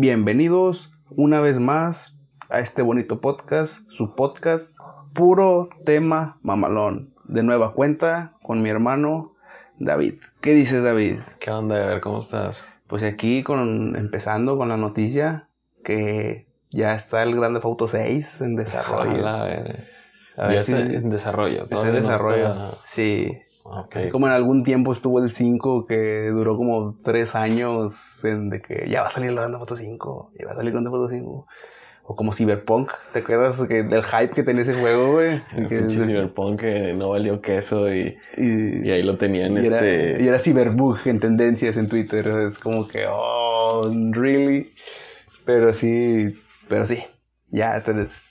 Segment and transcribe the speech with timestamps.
[0.00, 2.14] Bienvenidos una vez más
[2.50, 4.72] a este bonito podcast, su podcast,
[5.12, 7.12] puro tema mamalón.
[7.24, 9.34] De nueva cuenta con mi hermano
[9.80, 10.20] David.
[10.40, 11.16] ¿Qué dices, David?
[11.40, 11.82] ¿Qué onda?
[11.82, 12.64] A ver, ¿cómo estás?
[12.86, 15.48] Pues aquí con, empezando con la noticia
[15.82, 19.10] que ya está el Grande Auto 6 en desarrollo.
[19.10, 19.84] Ojalá, a ver.
[20.36, 21.64] ya está en desarrollo.
[21.64, 22.54] Está en desarrollo.
[22.86, 23.36] Sí.
[23.92, 28.60] Así como en algún tiempo estuvo el 5 que duró como 3 años en de
[28.60, 30.90] que ya va a salir el Grande Auto 5, ya va a salir el Grande
[30.90, 31.46] Auto 5.
[32.10, 35.42] O como Cyberpunk, ¿te acuerdas que, del hype que tenía ese juego, güey?
[35.54, 40.12] El que Cyberpunk que no valió queso y, y, ahí lo tenían y este...
[40.12, 42.26] Era, y era Cyberbug en tendencias en Twitter.
[42.46, 44.70] Es como que, oh, really.
[45.44, 46.34] Pero sí,
[46.66, 47.04] pero sí.
[47.50, 48.22] Ya, entonces,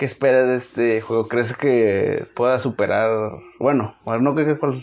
[0.00, 1.28] ¿qué esperas de este juego?
[1.28, 3.32] ¿Crees que pueda superar?
[3.58, 4.82] Bueno, no ¿cuál,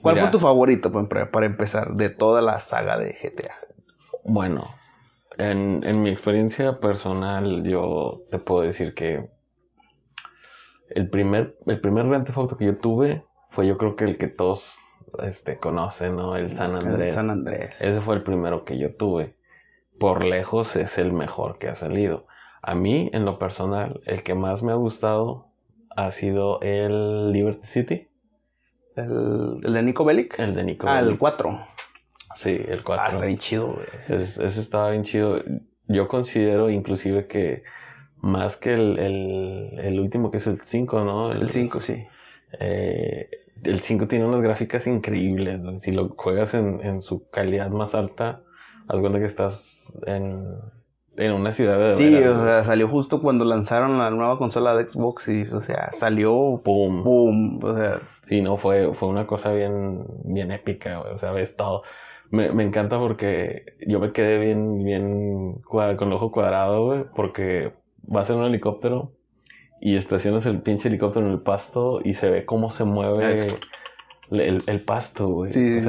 [0.00, 3.54] cuál fue tu favorito para empezar de toda la saga de GTA?
[4.24, 4.66] Bueno,
[5.36, 9.28] en, en mi experiencia personal, yo te puedo decir que
[10.88, 14.16] el primer, el primer Grand Theft Auto que yo tuve fue yo creo que el
[14.16, 14.78] que todos
[15.22, 16.34] este, conocen, ¿no?
[16.34, 17.08] El San Andrés.
[17.08, 17.74] El San Andrés.
[17.78, 19.36] Ese fue el primero que yo tuve.
[20.00, 22.26] Por lejos es el mejor que ha salido.
[22.66, 25.46] A mí, en lo personal, el que más me ha gustado
[25.94, 28.08] ha sido el Liberty City.
[28.96, 30.36] ¿El, el de Nico Bellic?
[30.40, 31.60] El de Nico Ah, el 4.
[32.34, 33.04] Sí, el 4.
[33.04, 33.86] Ah, está bien chido, güey.
[34.08, 35.40] Ese, estaba bien chido.
[35.86, 37.62] Yo considero inclusive que
[38.16, 41.30] más que el, el, el último que es el 5, ¿no?
[41.30, 42.04] El 5, sí.
[42.58, 43.30] Eh,
[43.62, 45.62] el 5 tiene unas gráficas increíbles.
[45.80, 48.42] Si lo juegas en, en su calidad más alta,
[48.88, 50.44] haz cuenta que estás en,
[51.16, 51.96] en una ciudad de...
[51.96, 55.90] Sí, o sea, salió justo cuando lanzaron la nueva consola de Xbox y, o sea,
[55.92, 56.60] salió...
[56.64, 57.02] ¡Pum!
[57.02, 57.60] ¡Pum!
[57.62, 58.00] O sea...
[58.24, 61.82] Sí, no, fue, fue una cosa bien, bien épica, O sea, ves todo
[62.30, 67.72] me, me encanta porque yo me quedé bien, bien con el ojo cuadrado, güey, porque
[68.02, 69.12] vas en un helicóptero
[69.80, 73.48] y estacionas el pinche helicóptero en el pasto y se ve cómo se mueve
[74.30, 75.52] el, el pasto, güey.
[75.52, 75.80] Sí,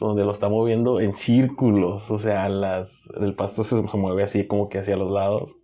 [0.00, 4.46] Donde lo está moviendo en círculos, o sea, las, el pasto se, se mueve así
[4.46, 5.56] como que hacia los lados.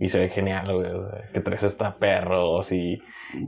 [0.00, 0.90] Y se ve genial, güey.
[1.32, 3.00] que traes hasta perros y,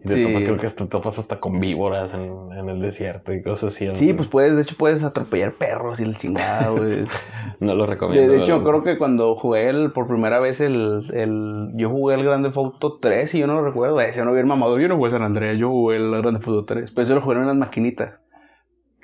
[0.06, 3.88] te creo que hasta topas hasta con víboras en, en, el desierto y cosas así.
[3.94, 7.06] Sí, pues puedes, de hecho puedes atropellar perros y el chingado, güey.
[7.60, 8.32] no lo recomiendo.
[8.32, 12.24] De, hecho, creo que cuando jugué el, por primera vez el, el, yo jugué el
[12.24, 15.10] Grande Auto 3 y yo no lo recuerdo, ese no bien mamado, yo no jugué
[15.10, 18.20] San Andrea, yo jugué el Grande Auto 3, pero yo lo jugué en unas maquinitas.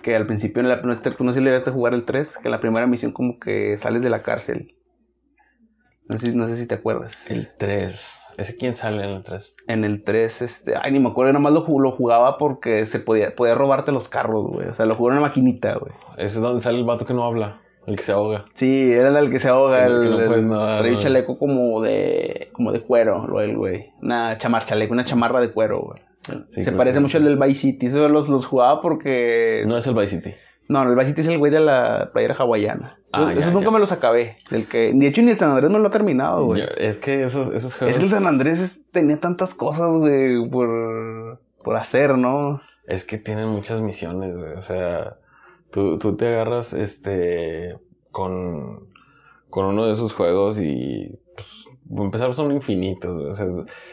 [0.03, 2.53] Que al principio, en la, no, sé si le a jugar el 3, que en
[2.53, 4.75] la primera misión como que sales de la cárcel
[6.11, 7.31] no sé, no sé si te acuerdas.
[7.31, 8.17] El 3.
[8.37, 9.55] ¿Ese quién sale en el 3?
[9.69, 10.75] En el 3, este.
[10.77, 14.09] Ay, ni me acuerdo, nada más lo, lo jugaba porque se podía, podía robarte los
[14.09, 14.67] carros, güey.
[14.67, 15.93] O sea, lo jugué en una maquinita, güey.
[16.17, 17.61] Ese es donde sale el vato que no habla.
[17.87, 18.47] El que se ahoga.
[18.55, 19.87] Sí, era el que se ahoga.
[19.87, 20.81] El, que no puedes nadar.
[20.81, 23.93] Trae un chaleco como de, como de cuero, lo el güey.
[24.03, 26.03] Una chamar chaleco, una chamarra de cuero, güey.
[26.51, 27.87] Se parece mucho al del Vice City.
[27.87, 29.65] Eso los, los jugaba porque.
[29.67, 30.35] No es el Vice City.
[30.69, 32.99] No, el Vice City es el güey de la playera hawaiana.
[33.13, 34.37] Ah, esos nunca me los acabé.
[34.51, 36.63] Del que, de hecho, ni el San Andrés no lo ha terminado, güey.
[36.77, 37.95] Es que esos, esos juegos.
[37.95, 42.61] Es que el San Andrés tenía tantas cosas, güey, por, por hacer, ¿no?
[42.87, 44.53] Es que tienen muchas misiones, güey.
[44.53, 45.17] O sea,
[45.73, 47.79] tú, tú te agarras este
[48.13, 48.89] con,
[49.49, 51.19] con uno de esos juegos y
[51.99, 53.11] empezar son infinitos.
[53.11, 53.47] O sea,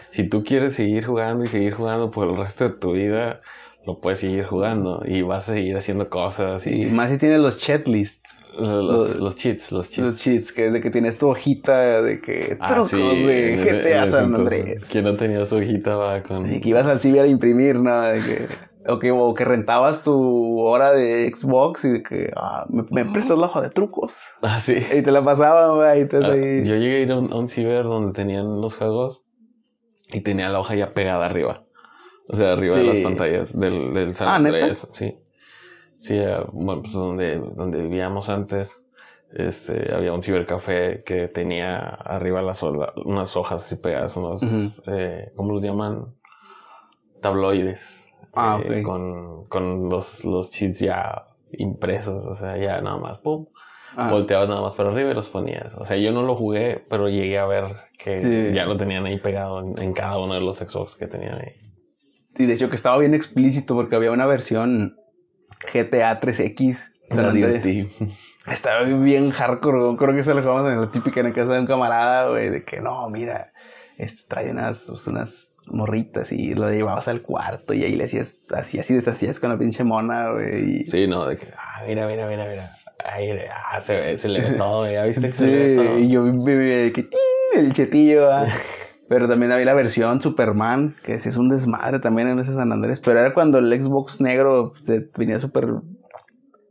[0.10, 3.42] si tú quieres seguir jugando y seguir jugando por el resto de tu vida,
[3.86, 6.68] lo puedes seguir jugando y vas a seguir haciendo cosas.
[6.68, 8.22] Y, más si tienes los checklists.
[8.58, 10.06] Los, los, cheats, los cheats.
[10.06, 14.34] Los cheats, que de que tienes tu hojita de que ah, trucos de GTA San
[14.34, 14.84] Andrés.
[14.86, 16.48] Que no tenía su hojita va con...
[16.48, 18.67] Sí, que ibas al ciber a imprimir, nada de que...
[18.88, 23.38] O que, o que rentabas tu hora de Xbox y de que ah, me, prestas
[23.38, 24.16] la hoja de trucos.
[24.42, 24.78] Ah, sí.
[24.78, 25.88] Y te la pasaban, güey.
[25.88, 26.64] Ah, ahí...
[26.64, 29.24] Yo llegué a ir a un, a un ciber donde tenían los juegos
[30.12, 31.66] y tenía la hoja ya pegada arriba.
[32.30, 34.88] O sea, arriba de las pantallas del, del San ah, Andrés.
[34.92, 35.18] Sí.
[35.98, 38.84] Sí, eh, bueno, pues donde, donde vivíamos antes,
[39.34, 44.42] este, había un cibercafé que tenía arriba las unas hojas así pegadas, unos,
[44.88, 46.14] eh, ¿cómo los llaman?
[47.22, 48.07] Tabloides.
[48.38, 53.48] Ah, eh, con, con los, los cheats ya impresos, o sea, ya nada más, pum.
[53.96, 54.12] Ah.
[54.12, 55.76] Volteabas nada más para arriba y los ponías.
[55.76, 59.18] O sea, yo no lo jugué, pero llegué a ver que ya lo tenían ahí
[59.18, 61.54] pegado en, en cada uno de los Xbox que tenían ahí.
[62.38, 64.98] Y de hecho que estaba bien explícito porque había una versión
[65.74, 66.92] GTA 3X.
[68.48, 71.60] Estaba bien hardcore, creo que se lo jugamos en la típica en la casa de
[71.60, 73.52] un camarada, güey, de que no, mira,
[73.98, 78.80] este, trae unas, unas morritas y lo llevabas al cuarto y ahí le hacías así,
[78.80, 80.86] así deshacías con la pinche mona, güey.
[80.86, 82.72] Sí, no, de que, ah, mira, mira, mira, mira.
[83.06, 83.32] Ay,
[83.72, 86.00] ah, se, se le ve todo, ya viste que sí, se le ve todo.
[86.00, 87.10] y yo vi que
[87.56, 88.48] el chetillo, ah.
[89.10, 92.74] Pero también había la versión Superman, que sí es un desmadre también en ese San
[92.74, 93.00] Andrés.
[93.00, 95.68] Pero era cuando el Xbox negro se venía súper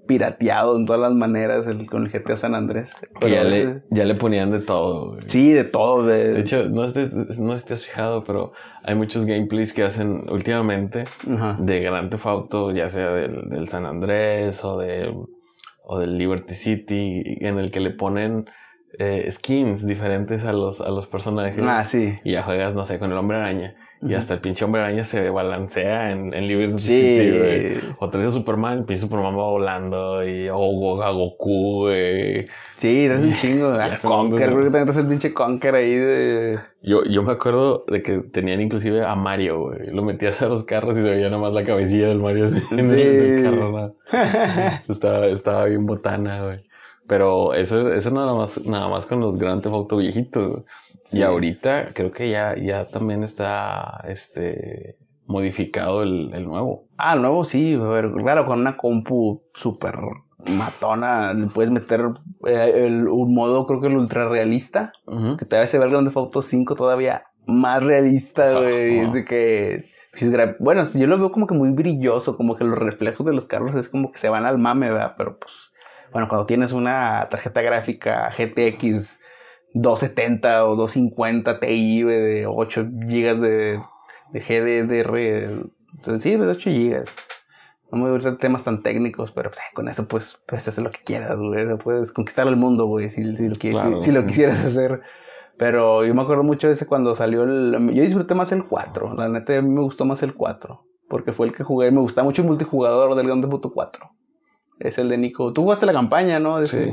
[0.07, 2.93] pirateado en todas las maneras el, con el GTA San Andrés.
[3.21, 5.11] Ya, le, ya le ponían de todo.
[5.13, 5.23] Güey.
[5.27, 6.07] Sí, de todo.
[6.07, 7.09] De, de hecho, no sé,
[7.39, 11.05] no si te has fijado, pero hay muchos gameplays que hacen últimamente
[11.59, 15.13] de Grand Theft Auto, ya sea del, del San Andrés o, de,
[15.85, 18.47] o del Liberty City, en el que le ponen
[18.99, 21.63] eh, skins diferentes a los, a los personajes.
[21.67, 22.19] Ah, sí.
[22.25, 23.75] Y ya juegas, no sé, con el hombre araña.
[24.03, 26.97] Y hasta el pinche hombre araña se balancea en, en Liberty Sí.
[26.97, 27.95] City, güey.
[27.99, 30.27] O traes a Superman, el pinche Superman va volando.
[30.27, 32.47] Y o a Goku, güey.
[32.77, 33.69] Sí, eres un chingo.
[33.81, 36.59] A Conker, creo que también el pinche Conker ahí de.
[36.83, 39.91] Yo, yo me acuerdo de que tenían inclusive a Mario, güey.
[39.93, 42.91] Lo metías a los carros y se veía nomás la cabecilla del Mario así en
[42.91, 43.95] el, en el carro, ¿no?
[44.93, 46.67] estaba, estaba bien botana, güey.
[47.09, 50.63] Pero eso, eso nada más, nada más con los Grand Theft Auto viejitos.
[51.07, 51.19] Sí.
[51.21, 56.85] Y ahorita creo que ya, ya también está este modificado el, el nuevo.
[56.99, 59.95] Ah, el nuevo sí, pero claro, con una compu súper
[60.47, 62.03] matona, le puedes meter
[62.47, 65.37] eh, el, un modo, creo que el ultra realista, Ujú.
[65.37, 69.11] que todavía se ve el Grand Theft Auto 5 todavía más realista, güey.
[69.13, 69.85] De que.
[70.13, 73.47] pues, Bueno, yo lo veo como que muy brilloso, como que los reflejos de los
[73.47, 75.15] carros es como que se van al mame, ¿verdad?
[75.17, 75.53] Pero pues,
[76.13, 79.21] bueno, cuando tienes una tarjeta gráfica GTX
[79.81, 83.81] 270 o 250 Ti de 8 GB de,
[84.33, 87.05] de GDDR, entonces sí, de 8 GB.
[87.93, 91.01] No me gustan temas tan técnicos, pero pues, con eso pues puedes hacer lo que
[91.05, 91.77] quieras, güey.
[91.79, 95.03] Puedes conquistar el mundo, güey, si, si lo, quieres, Claro, si, si lo quisieras hacer.
[95.57, 97.73] Pero yo me acuerdo mucho de ese cuando salió el...
[97.95, 99.15] Yo disfruté más el 4.
[99.15, 100.83] La neta, a mí me gustó más el 4.
[101.09, 101.91] Porque fue el que jugué.
[101.91, 104.11] Me gustaba mucho el multijugador del Grand Theft Auto 4.
[104.81, 105.53] Es el de Nico.
[105.55, 106.59] Tú jugaste la campaña, ¿no?
[106.59, 106.93] De ese- Sí.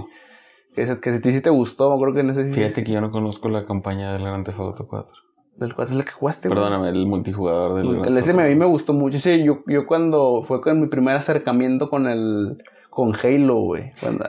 [0.76, 1.90] Que, ese- que a ti sí te gustó.
[1.90, 2.54] Me acuerdo que en ese sí...
[2.54, 5.12] Fíjate que yo no conozco la campaña del Grand Theft Auto 4.
[5.58, 6.60] Del 4 es el que jugaste, güey.
[6.60, 9.20] Perdóname, el multijugador del El Theft ese a mí me gustó mucho.
[9.20, 10.44] Sí, yo, yo cuando...
[10.48, 12.58] Fue con mi primer acercamiento con el...
[12.90, 13.92] Con Halo, güey.
[14.02, 14.26] Cuando...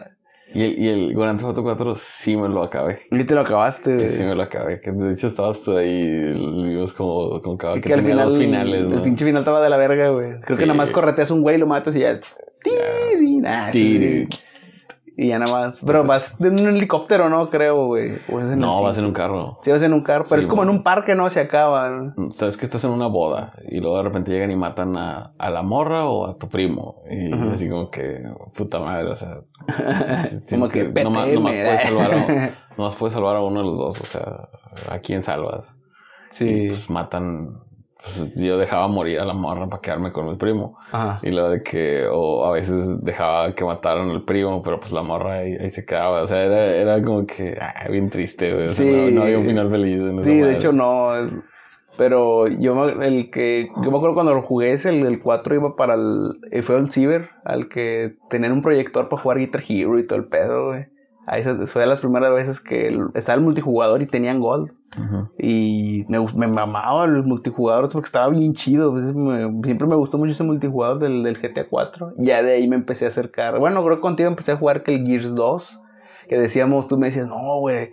[0.52, 2.98] Y el, y el Grand Theft Auto 4 sí me lo acabé.
[3.10, 4.08] Y te lo acabaste, güey.
[4.10, 4.80] sí me lo acabé.
[4.80, 8.28] Que de hecho estabas tú ahí, vimos como, como cada que, que al tenía final,
[8.28, 9.02] dos finales, el ¿no?
[9.02, 10.38] pinche final estaba de la verga, güey.
[10.42, 10.62] Creo Sí.
[10.62, 12.20] que nada más correteas un güey, lo matas y ya.
[12.62, 14.28] Tiri, nah, Tiri.
[15.16, 15.78] Y ya nada más.
[15.84, 17.48] Pero vas en un helicóptero, ¿no?
[17.48, 18.18] Creo, güey.
[18.28, 19.60] O es en el No, vas en un carro.
[19.62, 20.24] Sí, vas en un carro.
[20.28, 21.30] Pero Sí, es como en un parque, ¿no?
[21.30, 21.88] Se acaba.
[21.88, 22.30] ¿no?
[22.32, 25.50] Sabes que estás en una boda y luego de repente llegan y matan a, a
[25.50, 26.96] la morra o a tu primo.
[27.08, 28.24] Y así como que,
[28.56, 29.40] puta madre, o sea.
[30.50, 34.00] como que tienes nomás, puedes salvar a, nomás puedes salvar a uno de los dos,
[34.00, 34.48] o sea,
[34.90, 35.76] ¿a quién salvas?
[36.32, 36.64] Y, Sí.
[36.68, 37.60] pues matan.
[38.04, 40.76] Pues, yo dejaba morir a la morra para quedarme con mi primo.
[40.92, 41.20] Ajá.
[41.22, 45.02] Y lo de que, o a veces dejaba que mataran al primo, pero pues la
[45.02, 46.22] morra ahí, ahí se quedaba.
[46.22, 48.68] O sea, era, era como que, ah, bien triste, güey.
[48.68, 48.92] O sea, Sí.
[48.92, 51.10] no, no había un final feliz en Sí, de hecho no.
[51.96, 55.54] Pero yo me- el que yo me acuerdo cuando lo jugué ese, el, el 4
[55.54, 59.62] iba para el eh, fue el ciber al que tenían un proyector para jugar Guitar
[59.68, 60.86] Hero y todo el pedo, güey.
[61.26, 64.70] Ahí fue de las primeras veces que estaba el multijugador y tenían gold.
[65.38, 68.92] Y me, me mamaba el multijugador porque estaba bien chido.
[68.92, 72.12] pues, me- siempre me gustó mucho ese multijugador del, del GTA 4.
[72.18, 73.58] Ya de ahí me empecé a acercar.
[73.58, 75.80] Bueno, creo que contigo empecé a jugar que el Gears 2.
[76.28, 77.90] Que decíamos, tú me decías, no, güey.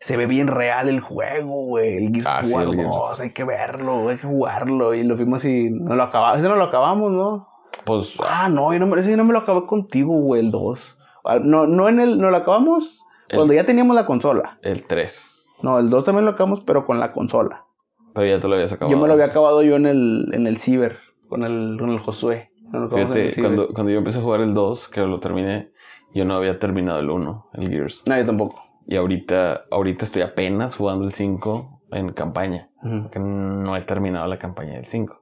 [0.00, 1.96] Se ve bien real el juego, güey.
[1.96, 2.90] El Gears Ah, sí, 4 el Gears.
[2.92, 4.94] 2, hay que verlo, hay que jugarlo.
[4.94, 6.38] Y lo vimos y no lo acabamos.
[6.40, 7.46] Ese no lo acabamos, ¿no?
[7.84, 10.50] Pues, Ah, no, yo no, me- ese yo no me lo acabé contigo, güey, el
[10.50, 10.98] 2.
[11.24, 14.58] Ah, No, no en el, no lo acabamos El- cuando ya teníamos la consola.
[14.62, 15.48] el 3.
[15.62, 17.64] No, el 2 también lo acabamos, pero con la consola.
[18.12, 18.94] Pero ya te lo habías acabado.
[18.94, 21.98] Yo me lo había acabado yo en el, en el ciber, con el, con el
[22.00, 22.50] Josué.
[22.72, 23.50] El Fíjate, ciber.
[23.50, 25.70] cuando, cuando yo empecé a jugar el 2, que lo terminé,
[26.12, 28.02] yo no había terminado el 1, el Gears.
[28.06, 28.62] No, yo tampoco.
[28.86, 32.68] Y ahorita, ahorita estoy apenas jugando el 5 en campaña.
[33.02, 35.18] Porque no he terminado la campaña del 5.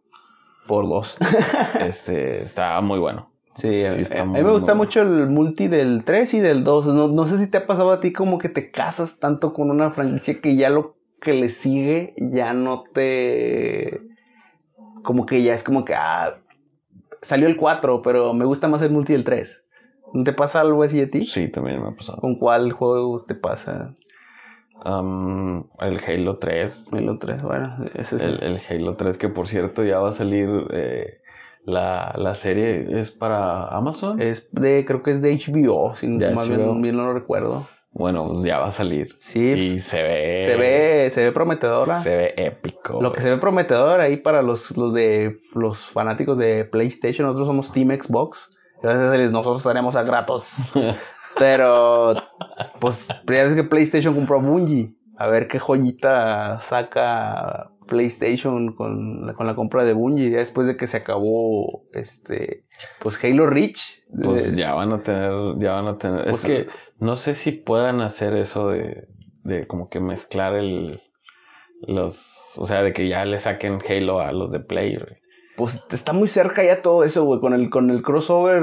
[0.66, 1.16] Por dos.
[1.80, 3.30] Este, está muy bueno.
[3.54, 6.86] Sí, Sí, a- a, mí me gusta mucho el multi del 3 y del 2.
[6.86, 9.70] No, no sé si te ha pasado a ti como que te casas tanto con
[9.70, 14.00] una franquicia que ya lo que le sigue ya no te...
[15.02, 16.38] Como que ya es como que, ah,
[17.22, 19.64] salió el 4, pero me gusta más el multi del 3.
[20.12, 21.22] ¿No te pasa algo así a ti?
[21.22, 22.18] Sí, también me ha pasado.
[22.20, 23.94] ¿Con cuál juego te pasa?
[24.84, 26.90] Um, el Halo 3.
[26.92, 30.12] El 3, bueno, ese es El, el Halo 3, que por cierto ya va a
[30.12, 31.21] salir eh,
[31.64, 34.20] la, la serie, es para Amazon.
[34.20, 36.56] Es de, creo que es de HBO, si De más HBO.
[36.56, 37.66] bien, bien no lo recuerdo.
[37.94, 39.08] Bueno, pues ya va a salir.
[39.18, 40.44] Sí, Y se ve.
[40.46, 42.00] se ve, se ve prometedora.
[42.00, 43.02] Se ve épico.
[43.02, 47.48] Lo que se ve prometedor ahí para los, los de los fanáticos de PlayStation, nosotros
[47.48, 48.48] somos Team Xbox.
[48.82, 50.72] Ellos, nosotros estaremos a gratos
[51.38, 52.14] Pero,
[52.80, 54.94] pues, primera vez que PlayStation compró a Bungie.
[55.18, 60.30] A ver qué joyita saca PlayStation con la, con la compra de Bungie.
[60.30, 62.64] Ya después de que se acabó, este,
[63.00, 64.02] pues Halo Reach.
[64.22, 66.28] Pues ya van a tener, ya van a tener.
[66.28, 66.66] es que
[66.98, 69.08] no sé si puedan hacer eso de,
[69.44, 71.00] de como que mezclar el,
[71.86, 74.98] los, o sea, de que ya le saquen Halo a los de Play,
[75.56, 78.62] Pues está muy cerca ya todo eso, güey, con el, con el crossover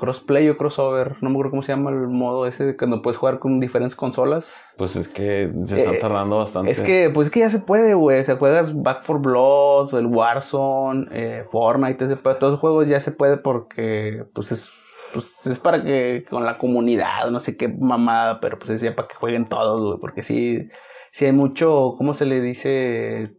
[0.00, 3.38] crossplay o crossover, no me acuerdo cómo se llama el modo ese cuando puedes jugar
[3.38, 4.52] con diferentes consolas.
[4.76, 6.72] Pues es que se está eh, tardando bastante.
[6.72, 8.24] Es que, pues es que ya se puede, güey.
[8.24, 13.12] Se juegas Back for Blood, el Warzone, eh, Fortnite, ese, todos los juegos ya se
[13.12, 14.70] puede porque, pues es,
[15.12, 18.96] pues es para que con la comunidad, no sé qué mamada, pero pues es ya
[18.96, 20.00] para que jueguen todos, güey.
[20.00, 20.68] Porque sí,
[21.12, 23.36] sí hay mucho, ¿cómo se le dice?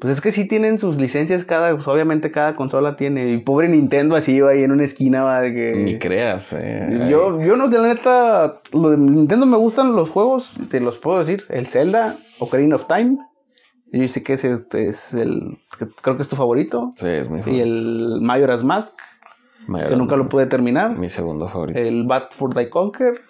[0.00, 3.32] Pues es que sí tienen sus licencias cada, pues obviamente cada consola tiene.
[3.32, 5.72] Y pobre Nintendo así iba ahí en una esquina, va, de que.
[5.72, 7.06] Ni creas, eh.
[7.10, 10.98] Yo, yo no, de la neta, lo de Nintendo me gustan los juegos, te los
[10.98, 11.44] puedo decir.
[11.48, 13.18] El Zelda, Ocarina of Time.
[13.90, 15.58] Yo sé que ese es el,
[16.02, 16.92] creo que es tu favorito.
[16.94, 17.56] Sí, es mi favorito.
[17.56, 18.96] Y el Majora's Mask,
[19.66, 20.96] que nunca lo pude terminar.
[20.96, 21.78] Mi segundo favorito.
[21.78, 23.22] El Bad for the Conquer.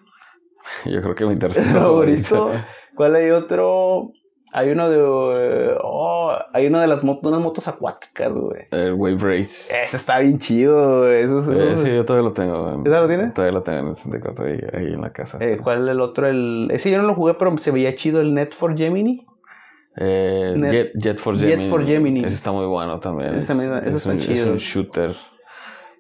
[0.85, 2.51] Yo creo que mi tercer favorito.
[2.95, 4.11] ¿Cuál hay otro?
[4.53, 5.77] Hay uno de.
[5.83, 8.67] oh, hay uno de las motos, unas motos acuáticas, güey.
[8.71, 9.73] El Wave Race.
[9.85, 11.23] Ese está bien chido, güey.
[11.23, 12.83] Eso, eh, sí, yo todavía lo tengo.
[12.85, 13.27] ¿Ese lo tiene?
[13.29, 15.39] Todavía lo tengo en el 64 ahí, ahí en la casa.
[15.41, 16.27] Eh, ¿Cuál es el otro?
[16.27, 16.69] El...
[16.71, 19.27] Ese yo no lo jugué, pero se veía chido el Net for Gemini.
[19.97, 21.63] Eh, Jet, Jet, for Gemini.
[21.63, 22.25] Jet for Gemini.
[22.25, 23.35] Ese está muy bueno también.
[23.35, 24.47] Ese, también, es, está un, chido.
[24.47, 25.15] Es un shooter.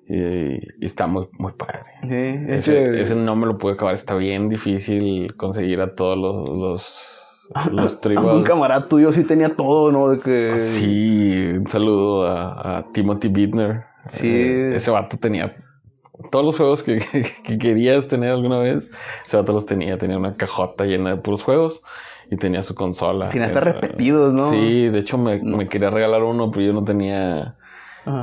[0.09, 1.83] Y, y, está muy, muy padre.
[2.02, 3.93] Sí, ese, ese, no me lo pude acabar.
[3.93, 7.17] Está bien difícil conseguir a todos los, los
[7.73, 8.38] los tribals.
[8.38, 10.11] Un camarada tuyo sí tenía todo, ¿no?
[10.11, 10.57] De que...
[10.57, 13.85] Sí, un saludo a, Timothy Bittner.
[14.09, 14.28] Sí.
[14.28, 15.57] Eh, ese vato tenía
[16.31, 17.00] todos los juegos que,
[17.59, 18.90] querías tener alguna vez.
[19.25, 19.99] Ese vato los tenía.
[19.99, 21.83] Tenía una cajota llena de puros juegos
[22.31, 23.28] y tenía su consola.
[23.28, 24.50] Tenía hasta repetidos, ¿no?
[24.50, 27.55] Sí, de hecho me, me quería regalar uno, pero yo no tenía.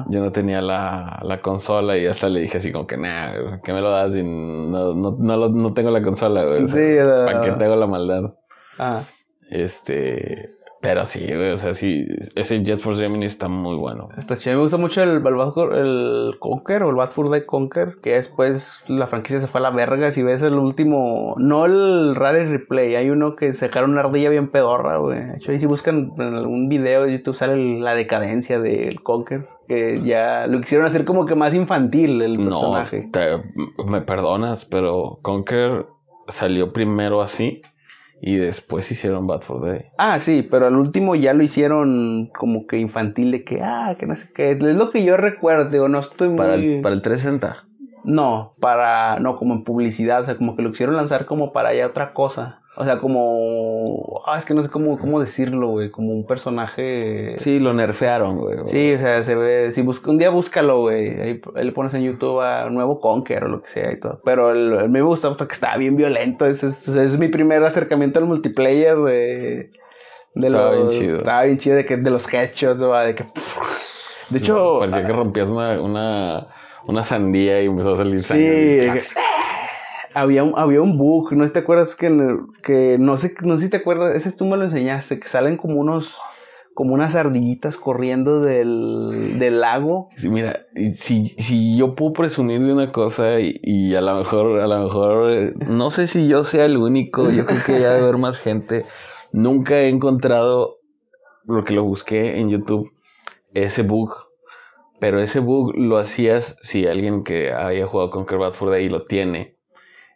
[0.07, 3.71] Yo no tenía la, la, consola y hasta le dije así como que, nah, ¿qué
[3.71, 4.15] me lo das?
[4.15, 6.67] Y no, no, no, no tengo la consola, güey.
[6.67, 8.33] sí, ¿Para qué te hago la maldad?
[8.79, 9.01] Ah.
[9.49, 10.55] Este.
[10.85, 14.09] Pero sí, o sea, sí, ese Jet Force Gemini está muy bueno.
[14.17, 14.57] Está chido.
[14.57, 19.07] Me gusta mucho el, el, Conquer o el Bad Fur de Conquer, que después la
[19.07, 20.11] franquicia se fue a la verga.
[20.11, 24.51] Si ves el último, no el Rare Replay, hay uno que sacaron una ardilla bien
[24.51, 25.25] pedorra, güey.
[25.25, 29.47] De hecho, ahí si buscan en algún video de YouTube sale la decadencia del Conquer.
[29.67, 33.09] Que ya lo quisieron hacer como que más infantil el personaje.
[33.11, 35.87] No, me perdonas, pero Conquer
[36.27, 37.61] salió primero así
[38.19, 39.85] y después hicieron Bad for Day.
[39.97, 44.05] Ah, sí, pero al último ya lo hicieron como que infantil de que, ah, que
[44.05, 44.51] no sé qué.
[44.51, 46.37] Es lo que yo recuerdo, digo, no estoy muy...
[46.37, 47.67] ¿Para el, para el 360?
[48.03, 51.69] No, para, no, como en publicidad, o sea, como que lo quisieron lanzar como para
[51.69, 52.61] allá otra cosa.
[52.77, 54.21] O sea, como.
[54.25, 55.91] Ah, es que no sé cómo, cómo decirlo, güey.
[55.91, 57.35] Como un personaje.
[57.39, 58.57] Sí, lo nerfearon, güey.
[58.65, 59.71] Sí, o sea, se ve.
[59.71, 61.21] Si busca, un día búscalo, güey.
[61.21, 64.19] Ahí, le pones en YouTube a Nuevo Conquer o lo que sea y todo.
[64.25, 66.45] Pero el, me gusta porque estaba bien violento.
[66.45, 69.71] Es, es, es, mi primer acercamiento al multiplayer de.
[70.33, 71.17] de estaba bien chido.
[71.19, 73.07] Estaba bien chido de, que, de los headshots, güey.
[73.07, 73.23] De que.
[74.31, 74.79] De hecho.
[74.79, 76.47] Parecía que rompías una, una,
[76.87, 78.91] una sandía y empezó a salir sangre.
[78.91, 78.99] Sí,
[80.15, 82.09] había un, había un bug, ¿no te acuerdas que,
[82.63, 85.57] que no sé, no sé si te acuerdas, ese tú me lo enseñaste, que salen
[85.57, 86.17] como unos,
[86.73, 90.07] como unas ardillitas corriendo del, del lago.
[90.23, 90.61] mira,
[90.97, 95.67] si, si yo puedo presumir de una cosa y, a lo mejor, a lo mejor,
[95.67, 98.85] no sé si yo sea el único, yo creo que ya debe haber más gente.
[99.33, 100.77] Nunca he encontrado
[101.45, 102.89] lo que lo busqué en YouTube,
[103.53, 104.15] ese bug.
[105.01, 109.03] Pero ese bug lo hacías si alguien que haya jugado con Kerbat for Day lo
[109.03, 109.54] tiene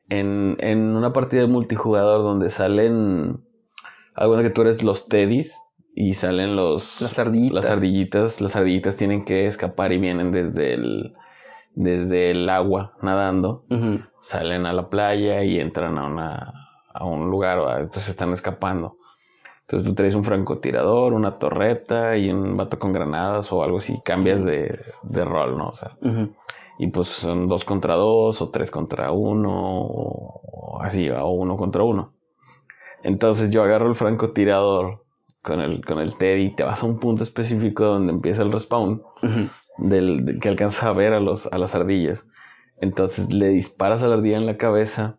[0.09, 3.43] en, en una partida de multijugador donde salen.
[4.15, 5.57] Alguna que tú eres los Teddys
[5.95, 7.01] y salen los.
[7.01, 7.63] Las ardillitas.
[7.63, 8.41] Las ardillitas.
[8.41, 11.13] Las ardillitas tienen que escapar y vienen desde el.
[11.75, 13.63] Desde el agua nadando.
[14.21, 16.53] Salen a la playa y entran a, una,
[16.93, 17.59] a un lugar.
[17.79, 18.97] Entonces están escapando.
[19.61, 24.01] Entonces tú traes un francotirador, una torreta y un vato con granadas o algo así.
[24.03, 25.69] Cambias de, de rol, ¿no?
[25.69, 25.91] O sea.
[26.79, 31.83] Y pues son dos contra dos, o tres contra uno, o así, o uno contra
[31.83, 32.13] uno.
[33.03, 35.03] Entonces yo agarro el francotirador
[35.41, 38.51] con el, con el Teddy y te vas a un punto específico donde empieza el
[38.51, 39.03] respawn,
[39.77, 42.25] del, que alcanza a ver a, los, a las ardillas.
[42.81, 45.17] Entonces le disparas a la ardilla en la cabeza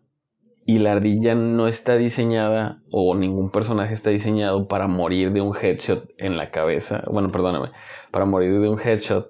[0.65, 5.55] y la ardilla no está diseñada o ningún personaje está diseñado para morir de un
[5.55, 7.03] headshot en la cabeza.
[7.07, 7.69] Bueno, perdóname,
[8.11, 9.29] para morir de un headshot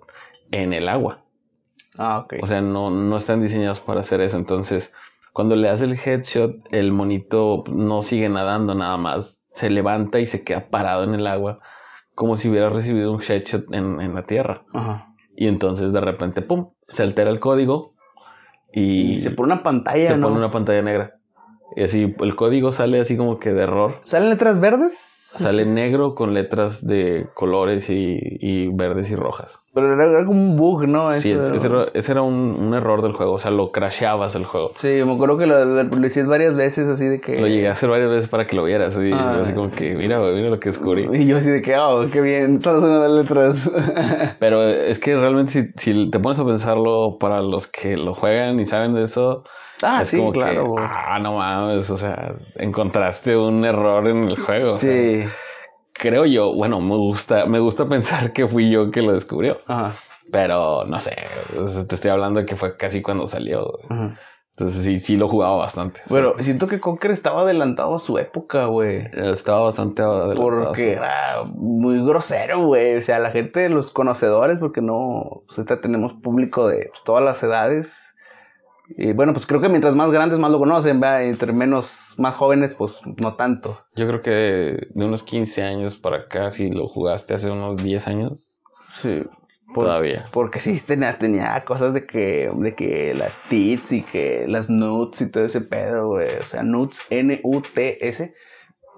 [0.51, 1.21] en el agua.
[2.01, 2.36] Ah, ok.
[2.41, 4.38] O sea, no, no están diseñados para hacer eso.
[4.38, 4.93] Entonces,
[5.34, 9.43] cuando le das el headshot, el monito no sigue nadando nada más.
[9.51, 11.60] Se levanta y se queda parado en el agua,
[12.15, 14.63] como si hubiera recibido un headshot en, en la tierra.
[14.74, 15.05] Ajá.
[15.36, 16.72] Y entonces de repente, ¡pum!
[16.84, 17.93] Se altera el código
[18.74, 20.08] y, se pone una pantalla.
[20.08, 21.20] Se pone una pantalla negra.
[21.75, 23.96] Y así, el código sale así como que de error.
[24.03, 25.11] ¿Salen letras verdes?
[25.38, 29.63] Sale negro con letras de colores y, verdes y rojas.
[29.73, 31.17] Pero era, como un bug, ¿no?
[31.19, 33.33] sí, ese, era, un, error del juego.
[33.33, 34.71] O sea, lo crasheabas el juego.
[34.75, 37.39] Sí, me acuerdo que lo, lo, hiciste varias veces así de que...
[37.39, 38.97] Lo llegué a hacer varias veces para que lo vieras.
[38.97, 39.39] Así, ah.
[39.41, 41.07] así como que, mira, mira lo que descubrí.
[41.13, 43.69] Y yo así de que, oh, qué bien, son las letras.
[44.39, 48.59] Pero es que realmente si, si te pones a pensarlo para los que lo juegan
[48.59, 49.43] y saben de eso
[49.81, 50.75] Ah, sí, claro.
[50.77, 54.77] ah, no mames, o sea, encontraste un error en el juego.
[54.77, 55.23] Sí.
[55.93, 59.57] creo yo, bueno, me gusta, me gusta pensar que fui yo que lo descubrió.
[59.67, 59.93] Ajá.
[60.31, 61.15] Pero no sé,
[61.88, 63.67] te estoy hablando de que fue casi cuando salió.
[64.55, 66.01] Entonces sí, sí lo jugaba bastante.
[66.07, 69.07] Pero siento que Conker estaba adelantado a su época, güey.
[69.13, 70.65] Estaba bastante adelantado.
[70.67, 72.97] Porque era muy grosero, güey.
[72.97, 77.41] O sea, la gente, los conocedores, porque no, pues tenemos público de pues, todas las
[77.43, 78.00] edades
[78.98, 81.24] y bueno, pues creo que mientras más grandes más lo conocen, ¿verdad?
[81.25, 83.79] Entre menos, más jóvenes, pues no tanto.
[83.95, 88.07] Yo creo que de, unos 15 años para acá, si lo jugaste hace unos 10
[88.07, 88.60] años.
[89.01, 89.24] Sí.
[89.74, 90.25] todavía.
[90.31, 95.21] Porque sí tenía, tenía cosas de que, de que las tits y que las nuts
[95.21, 96.27] y todo ese pedo, güey.
[96.39, 98.33] O sea, nuts, N-U-T-S.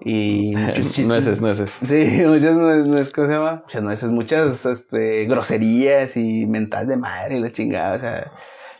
[0.00, 1.08] Y muchos chistes.
[1.08, 1.70] nueces, nueces.
[1.84, 3.62] Sí, muchas nueces, ¿cómo se llama?
[3.64, 8.32] Muchas nueces, muchas, este, groserías y mental de madre y la chingada, o sea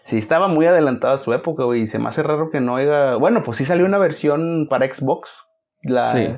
[0.04, 1.82] sí estaba muy adelantada a su época, güey.
[1.82, 3.16] Y se me hace raro que no haya.
[3.16, 5.30] Bueno, pues sí salió una versión para Xbox.
[5.82, 6.28] La sí.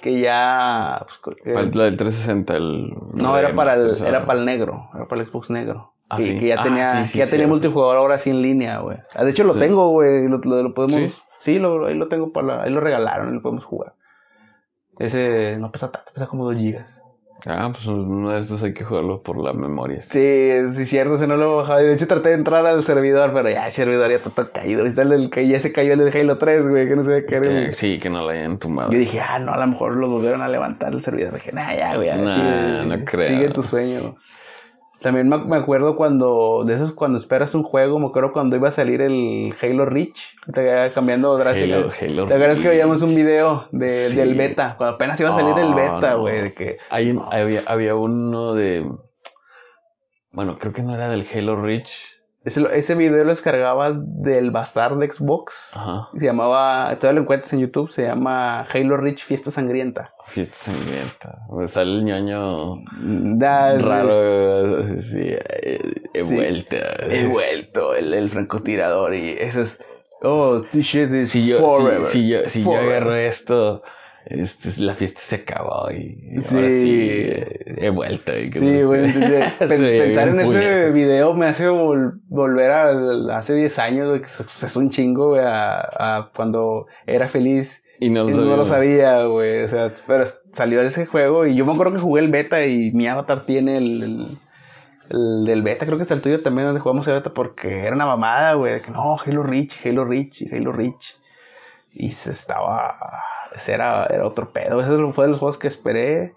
[0.00, 1.04] que ya.
[1.24, 2.94] Pues, la del 360, el.
[3.12, 4.88] No, era para el, era para el negro.
[4.94, 5.92] Era para el Xbox negro.
[6.10, 8.98] Ah, y que ya ah, tenía, ya tenía multijugador ahora sí en línea, güey.
[9.14, 10.28] Ah, de hecho lo tengo, güey.
[10.28, 11.22] Lo, lo, podemos.
[11.38, 13.94] Sí, lo, ahí lo tengo para ahí lo regalaron y lo podemos jugar.
[14.98, 17.03] Ese no pesa tanto, pesa como 2 gigas.
[17.46, 20.00] Ah, pues uno de estos hay que jugarlo por la memoria.
[20.00, 21.80] Sí, sí, cierto, se no lo he bajado.
[21.80, 24.86] De hecho, traté de entrar al servidor, pero ya el servidor ya está todo caído.
[24.86, 27.72] El, ya se cayó el de Halo 3, güey, que no sé qué era.
[27.74, 28.92] Sí, que no lo hayan tumbado.
[28.92, 31.34] Yo dije, ah, no, a lo mejor lo volvieron a levantar el servidor.
[31.34, 33.28] Dije, nah, ya, güey, nah, no creo.
[33.28, 34.16] Sigue tu sueño.
[35.04, 38.72] También me acuerdo cuando, de esos cuando esperas un juego, me acuerdo cuando iba a
[38.72, 42.06] salir el Halo Reach, te cambiando drásticamente.
[42.06, 44.76] Halo, ¿Te acuerdas que veíamos un video de, del beta?
[44.78, 46.78] Cuando apenas iba a salir el beta, güey, que...
[46.88, 48.90] Hay había, había uno de...
[50.32, 52.13] Bueno, creo que no era del Halo Reach,
[52.44, 55.70] ese, ese video lo descargabas del bazar de Xbox.
[55.74, 56.08] Ajá.
[56.18, 60.14] Se llamaba, todavía lo encuentras en YouTube, se llama Halo Reach Fiesta Sangrienta.
[60.26, 61.38] Fiesta Sangrienta.
[61.48, 62.82] Donde sale el ñoño
[63.38, 65.00] da, raro.
[65.00, 65.34] Sí,
[66.12, 66.76] he, vuelto.
[67.08, 69.14] He vuelto, el, el francotirador.
[69.14, 69.78] Y eso es.
[70.22, 72.04] Oh, this shit is si yo, forever.
[72.04, 73.82] Si, si yo, si yo agarro esto
[74.26, 77.32] este, la fiesta se acabó y ahora sí
[77.76, 78.36] he vuelto.
[78.36, 79.12] Y sí, bueno,
[79.58, 85.30] pensar en ese video me hace volver a, hace 10 años, que es un chingo,
[85.30, 87.82] güey, a, cuando era feliz.
[88.00, 89.62] Y no, lo, sabía, güey.
[89.62, 92.92] O sea, pero salió ese juego y yo me acuerdo que jugué el beta y
[92.92, 94.38] mi avatar tiene el,
[95.10, 97.94] el, del beta, creo que está el tuyo también donde jugamos el beta porque era
[97.94, 101.16] una mamada, güey, que no, Halo Reach, Halo Reach, Halo Reach.
[101.92, 102.98] Y se estaba
[103.68, 104.80] era, era otro pedo.
[104.80, 106.34] Ese fue de los juegos que esperé.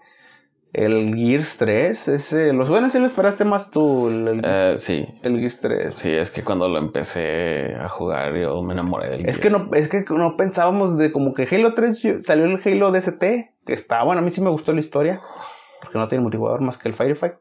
[0.74, 4.08] El Gears 3, ese, los buenos sí lo esperaste más tú.
[4.08, 5.06] El, eh, sí.
[5.22, 5.96] El Gears 3.
[5.96, 9.70] Sí, es que cuando lo empecé a jugar yo me enamoré del es Que no,
[9.72, 14.02] es que no pensábamos de como que Halo 3 salió el Halo DST, que está,
[14.04, 15.20] bueno, a mí sí me gustó la historia,
[15.80, 17.34] porque no tiene multijugador más que el Firefight,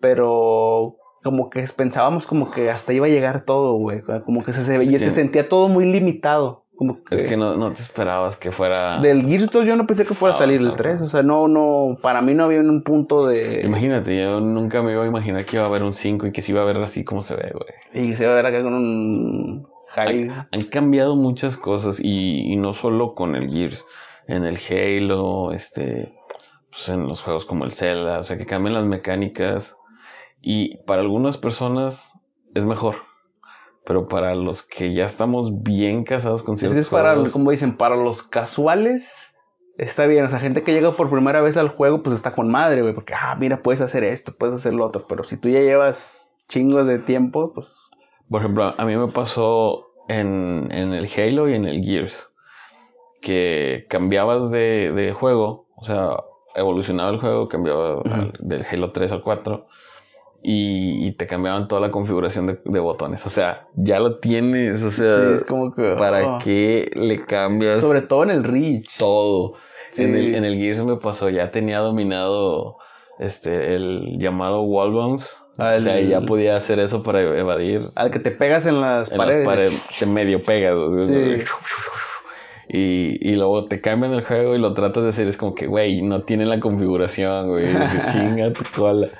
[0.00, 4.64] pero como que pensábamos como que hasta iba a llegar todo, güey, como que se,
[4.64, 6.61] se, se sentía todo muy limitado
[7.10, 9.00] es que no, no, te esperabas que fuera.
[9.00, 11.02] Del Gears 2 yo no pensé que fuera a salir el 3.
[11.02, 11.96] O sea, no, no.
[12.00, 13.62] Para mí no había un punto de.
[13.64, 16.42] Imagínate, yo nunca me iba a imaginar que iba a haber un 5 y que
[16.42, 17.72] se iba a ver así como se ve, güey.
[17.90, 19.66] Sí, que se iba a ver acá con un.
[19.88, 20.30] High.
[20.50, 23.84] Han, cambiado muchas cosas y, y, no solo con el Gears.
[24.26, 26.14] En el Halo, este.
[26.70, 28.20] Pues en los juegos como el Zelda.
[28.20, 29.76] O sea, que cambian las mecánicas.
[30.40, 32.14] Y para algunas personas
[32.54, 32.96] es mejor
[33.84, 37.96] pero para los que ya estamos bien casados con ciertos es para, como dicen, para
[37.96, 39.34] los casuales
[39.78, 40.24] está bien.
[40.24, 42.94] O sea, gente que llega por primera vez al juego, pues está con madre, güey.
[42.94, 45.04] Porque, ah, mira, puedes hacer esto, puedes hacer lo otro.
[45.08, 47.88] Pero si tú ya llevas chingos de tiempo, pues...
[48.30, 52.32] Por ejemplo, a mí me pasó en, en el Halo y en el Gears.
[53.20, 55.66] Que cambiabas de, de juego.
[55.76, 56.16] O sea,
[56.54, 58.02] evolucionaba el juego, cambiaba
[58.38, 59.66] del Halo 3 al 4
[60.44, 63.24] y, te cambiaban toda la configuración de, botones.
[63.26, 64.82] O sea, ya lo tienes.
[64.82, 65.94] O sea, es como que.
[65.96, 66.38] ¿Para oh.
[66.42, 67.80] qué le cambias?
[67.80, 68.98] Sobre todo en el Reach.
[68.98, 69.54] Todo.
[69.96, 72.78] En, el, en el Gears me pasó, ya tenía dominado
[73.18, 75.28] este el llamado wall bounce.
[75.58, 77.82] o sea, ya podía hacer eso para evadir.
[77.94, 79.80] Al que te pegas en las paredes.
[79.98, 80.76] te medio pegas.
[82.68, 85.28] Y, y luego te cambian el juego y lo tratas de hacer.
[85.28, 87.66] Es como que, güey, no tiene la configuración, güey.
[88.12, 89.10] chinga tu cola.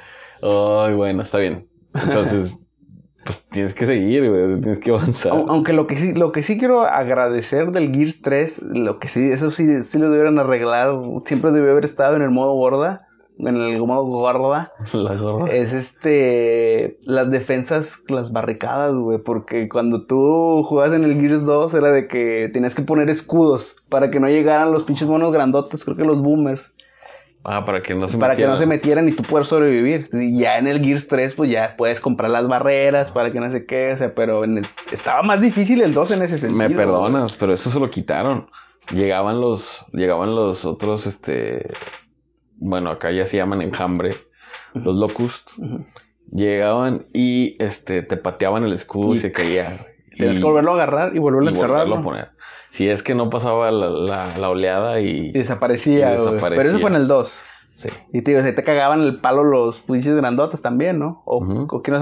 [0.43, 1.69] Ay, bueno, está bien.
[1.95, 2.57] Entonces,
[3.25, 5.33] pues tienes que seguir, güey, tienes que avanzar.
[5.33, 9.31] Aunque lo que sí, lo que sí quiero agradecer del Gears 3, lo que sí,
[9.31, 10.95] eso sí, sí lo debieron arreglar,
[11.27, 14.73] siempre debe haber estado en el modo gorda, en el modo gorda.
[14.93, 15.53] La gorda.
[15.53, 21.75] Es este, las defensas, las barricadas, güey, porque cuando tú jugabas en el Gears 2
[21.75, 25.85] era de que tenías que poner escudos para que no llegaran los pinches monos grandotes,
[25.85, 26.72] creo que los boomers.
[27.45, 30.09] Ah, para que no se Para que no se metieran y tú puedas sobrevivir.
[30.13, 33.51] Y ya en el Gears 3, pues ya puedes comprar las barreras para que no
[33.51, 33.95] se quede.
[33.95, 34.67] O sea, pero en el...
[34.93, 36.69] estaba más difícil el 2 en ese sentido.
[36.69, 38.49] Me perdonas, pero eso se lo quitaron.
[38.95, 41.69] Llegaban los, llegaban los otros, este,
[42.57, 44.13] bueno, acá ya se llaman enjambre,
[44.75, 45.51] los locust.
[46.33, 49.87] Llegaban y, este, te pateaban el escudo y, se caía.
[50.17, 51.93] Tienes que volverlo a agarrar y volverlo a enterrar.
[51.93, 52.32] a poner
[52.73, 56.17] si es que no pasaba la, oleada y, desaparecía.
[56.41, 57.39] Pero eso fue en el 2.
[57.75, 57.89] Sí.
[58.15, 61.23] Y te digo, se te cagaban el palo los pinches grandotes también, ¿no?
[61.27, 61.99] O, que no,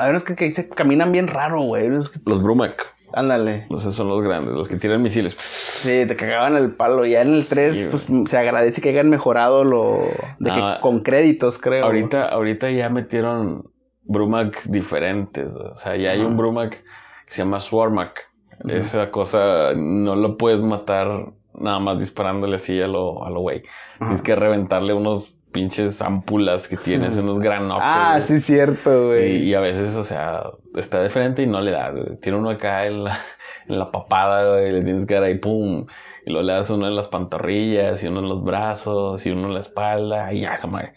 [0.00, 1.88] hay unos que, que caminan bien raro, güey.
[1.88, 2.94] Los Brumac.
[3.12, 3.66] Ándale.
[3.76, 5.34] Esos son los grandes, los que tiran misiles.
[5.34, 7.06] Sí, te cagaban el palo.
[7.06, 10.02] Ya en el 3, pues se agradece que hayan mejorado lo.
[10.38, 11.86] De que, con créditos, creo.
[11.86, 13.64] Ahorita, ahorita ya metieron
[14.04, 15.56] Brumac diferentes.
[15.56, 16.84] O sea, ya hay un Brumac
[17.26, 18.33] que se llama Swarmac
[18.68, 23.62] esa cosa no lo puedes matar nada más disparándole así a lo, a lo güey.
[23.98, 27.84] Tienes que reventarle unos pinches ampulas que tienes, unos granotes.
[27.86, 29.48] Ah, sí, cierto, güey.
[29.48, 30.42] Y, a veces, o sea,
[30.74, 31.94] está de frente y no le da.
[32.20, 33.16] Tiene uno acá en la,
[33.68, 35.86] en la papada, güey, le tienes que dar ahí, pum.
[36.26, 39.46] Y luego le das uno en las pantorrillas, y uno en los brazos, y uno
[39.46, 40.94] en la espalda, y ya, eso, madre.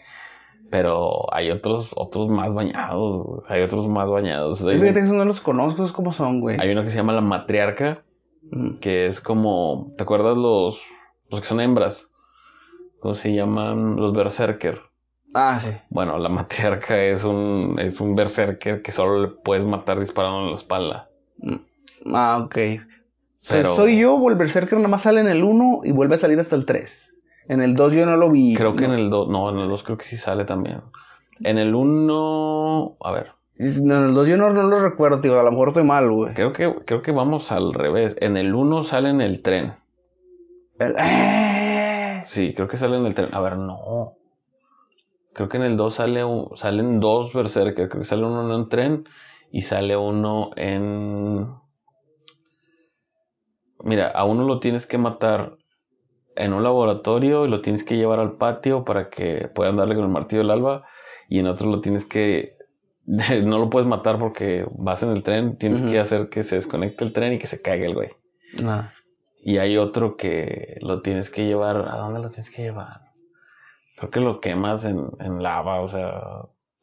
[0.70, 4.58] Pero hay otros, otros más bañados, Hay otros más bañados.
[4.58, 6.60] fíjate que no los conozco, ¿cómo son, güey?
[6.60, 8.02] Hay uno que se llama la matriarca,
[8.80, 10.82] que es como, ¿te acuerdas los,
[11.30, 12.10] los que son hembras?
[13.00, 13.96] ¿Cómo se llaman?
[13.96, 14.80] Los berserker.
[15.34, 15.70] Ah, sí.
[15.90, 20.46] Bueno, la matriarca es un, es un berserker que solo le puedes matar disparando en
[20.48, 21.10] la espalda.
[21.38, 21.56] Mm.
[22.14, 22.56] Ah, ok.
[23.48, 23.76] Pero...
[23.76, 26.38] Soy yo, o el berserker nada más sale en el 1 y vuelve a salir
[26.40, 27.17] hasta el 3.
[27.48, 28.54] En el 2 yo no lo vi.
[28.54, 30.82] Creo que en el 2, no, en el 2 creo que sí sale también.
[31.40, 33.32] En el 1, a ver.
[33.56, 36.34] No, en el 2 yo no, lo recuerdo, tío, a lo mejor estoy mal, güey.
[36.34, 38.16] Creo que, creo que vamos al revés.
[38.20, 39.74] En el 1 sale en el tren.
[40.78, 42.22] ¡Eh!
[42.26, 43.30] Sí, creo que sale en el tren.
[43.32, 44.12] A ver, no.
[45.32, 46.22] Creo que en el 2 sale
[46.54, 47.88] salen dos Berserker.
[47.88, 49.08] Creo que sale uno en un tren
[49.50, 51.48] y sale uno en...
[53.84, 55.56] Mira, a uno lo tienes que matar
[56.38, 60.04] en un laboratorio y lo tienes que llevar al patio para que puedan darle con
[60.04, 60.84] el martillo del alba
[61.28, 62.56] y en otro lo tienes que
[63.06, 67.04] no lo puedes matar porque vas en el tren, tienes que hacer que se desconecte
[67.04, 68.10] el tren y que se caiga el güey.
[68.64, 68.92] Ah.
[69.40, 73.00] Y hay otro que lo tienes que llevar, ¿a dónde lo tienes que llevar?
[73.96, 76.20] Creo que lo quemas en, en lava, o sea,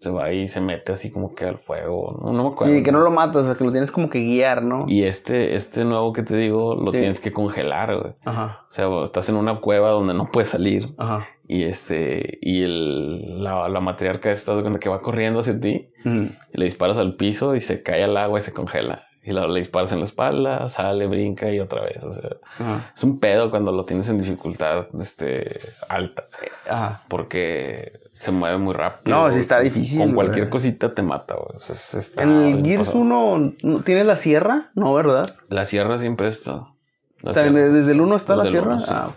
[0.05, 2.15] se va y se mete así como que al fuego.
[2.21, 2.73] No, no me acuerdo.
[2.73, 4.85] Sí, que no lo matas, o sea, que lo tienes como que guiar, ¿no?
[4.87, 8.13] Y este, este nuevo que te digo, lo tienes que congelar, güey.
[8.23, 8.65] Ajá.
[8.69, 10.93] O sea, estás en una cueva donde no puedes salir.
[10.99, 11.27] Ajá.
[11.47, 16.09] Y este, y el, la, la matriarca esta que va corriendo hacia ti, y
[16.53, 19.04] le disparas al piso y se cae al agua y se congela.
[19.27, 22.03] Y le disparas en la espalda, sale, brinca y otra vez.
[22.03, 22.29] O sea,
[22.95, 26.25] es un pedo cuando lo tienes en dificultad este, alta.
[26.69, 27.01] Ajá.
[27.07, 29.17] Porque se mueve muy rápido.
[29.17, 29.97] No, sí está difícil.
[29.97, 31.59] Con cualquier cosita te mata, güey.
[32.17, 34.69] en el Gears 1, ¿tienes la sierra?
[34.75, 35.35] No, ¿verdad?
[35.49, 36.67] La sierra siempre está.
[37.23, 38.77] o sea, desde el 1 está la sierra.
[38.87, 39.09] Ah,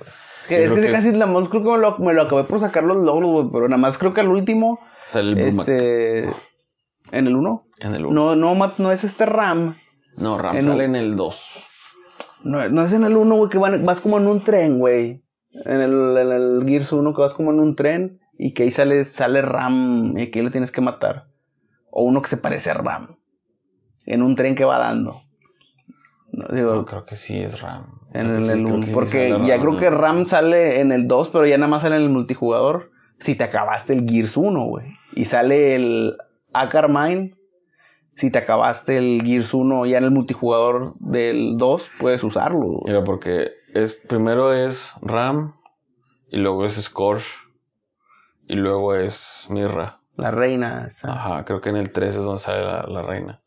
[0.49, 2.83] que es que, casi la más, creo que me lo, me lo, acabé por sacar
[2.83, 3.49] los logros, güey.
[3.53, 4.81] Pero nada más creo que al último.
[5.07, 6.31] Sale el este,
[7.13, 7.67] ¿En el 1?
[7.81, 8.15] En el 1.
[8.15, 9.77] No, no, no es este RAM.
[10.19, 11.65] No, Ram sale en el 2.
[12.45, 15.23] No, no es en el 1, güey, que vas como en un tren, güey.
[15.53, 18.71] En el, en el Gears 1 que vas como en un tren y que ahí
[18.71, 21.27] sale, sale Ram y que ahí lo tienes que matar.
[21.91, 23.17] O uno que se parece a Ram.
[24.07, 25.23] En un tren que va dando.
[26.31, 27.99] No, digo, creo que sí es Ram.
[28.13, 28.87] En el, 1.
[28.95, 32.03] porque ya creo que Ram sale en el 2, pero ya nada más sale en
[32.03, 32.91] el multijugador.
[33.19, 34.87] Si te acabaste el Gears 1, güey.
[35.15, 36.17] Y sale el
[36.89, 37.38] Mine
[38.19, 42.81] si te acabaste el Gears 1 ya en el multijugador del 2, puedes usarlo.
[42.85, 45.55] Mira, porque es primero es RAM
[46.29, 47.25] y luego es Scorch
[48.49, 50.01] y luego es Mirra.
[50.17, 50.89] La reina.
[51.03, 53.41] Ajá, creo que en el 3 es donde sale la, reina.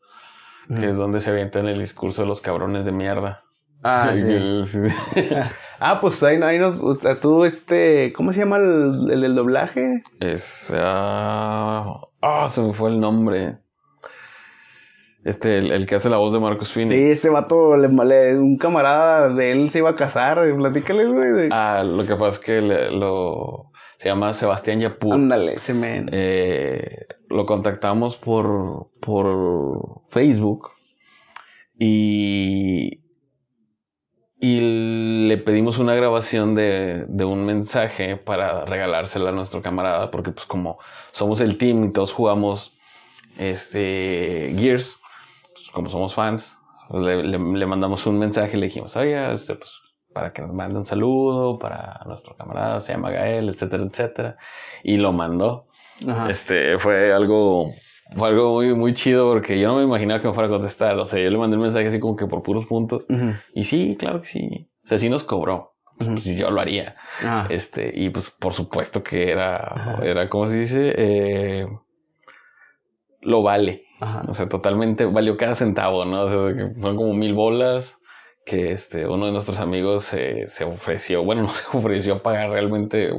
[0.74, 3.42] Que es donde se avienta en el discurso de los cabrones de mierda.
[3.82, 4.12] Ah,
[4.64, 4.78] sí.
[5.80, 6.80] ah, pues ahí, ahí nos.
[7.20, 8.14] Tú, este.
[8.14, 10.02] ¿Cómo se llama el, el, doblaje?
[10.18, 10.72] Es.
[10.74, 13.58] Ah, ah, se me fue el nombre.
[15.24, 16.90] Este, el, que hace la voz de Marcus Phoenix.
[16.90, 17.88] Sí, ese vato, le,
[18.38, 20.42] un camarada de él se iba a casar.
[20.56, 21.48] Platícale, güey.
[21.52, 23.70] Ah, lo que pasa es que lo.
[23.96, 25.14] Se llama Sebastián Yapur.
[25.14, 26.08] Ándale, ese men.
[26.10, 30.70] Eh, lo contactamos por, por Facebook.
[31.78, 33.02] Y
[34.44, 40.32] y le pedimos una grabación de, de, un mensaje para regalársela a nuestro camarada, porque
[40.32, 40.80] pues como
[41.12, 42.76] somos el team y todos jugamos
[43.38, 44.98] este Gears,
[45.72, 46.56] como somos fans,
[46.88, 49.80] pues, le, le, mandamos un mensaje y le dijimos, oye, este, pues
[50.12, 54.36] para que nos mande un saludo para nuestro camarada, se llama Gael, etcétera, etcétera.
[54.82, 55.66] Y lo mandó.
[56.28, 57.72] Este, fue algo
[58.14, 60.98] fue algo muy, muy chido porque yo no me imaginaba que me fuera a contestar.
[60.98, 63.06] O sea, yo le mandé un mensaje así como que por puros puntos.
[63.54, 64.68] Y sí, claro que sí.
[64.84, 65.72] O sea, sí nos cobró.
[65.96, 66.96] Pues, pues yo lo haría.
[67.22, 67.46] Ah.
[67.48, 70.92] Este, y pues por supuesto que era, era, como se dice?
[70.96, 71.66] Eh,
[73.20, 73.84] lo vale.
[74.28, 76.22] O sea, totalmente valió cada centavo, ¿no?
[76.22, 76.38] O sea,
[76.78, 77.98] fueron como mil bolas
[78.44, 83.10] que este, uno de nuestros amigos se ofreció, bueno, no se ofreció a pagar realmente.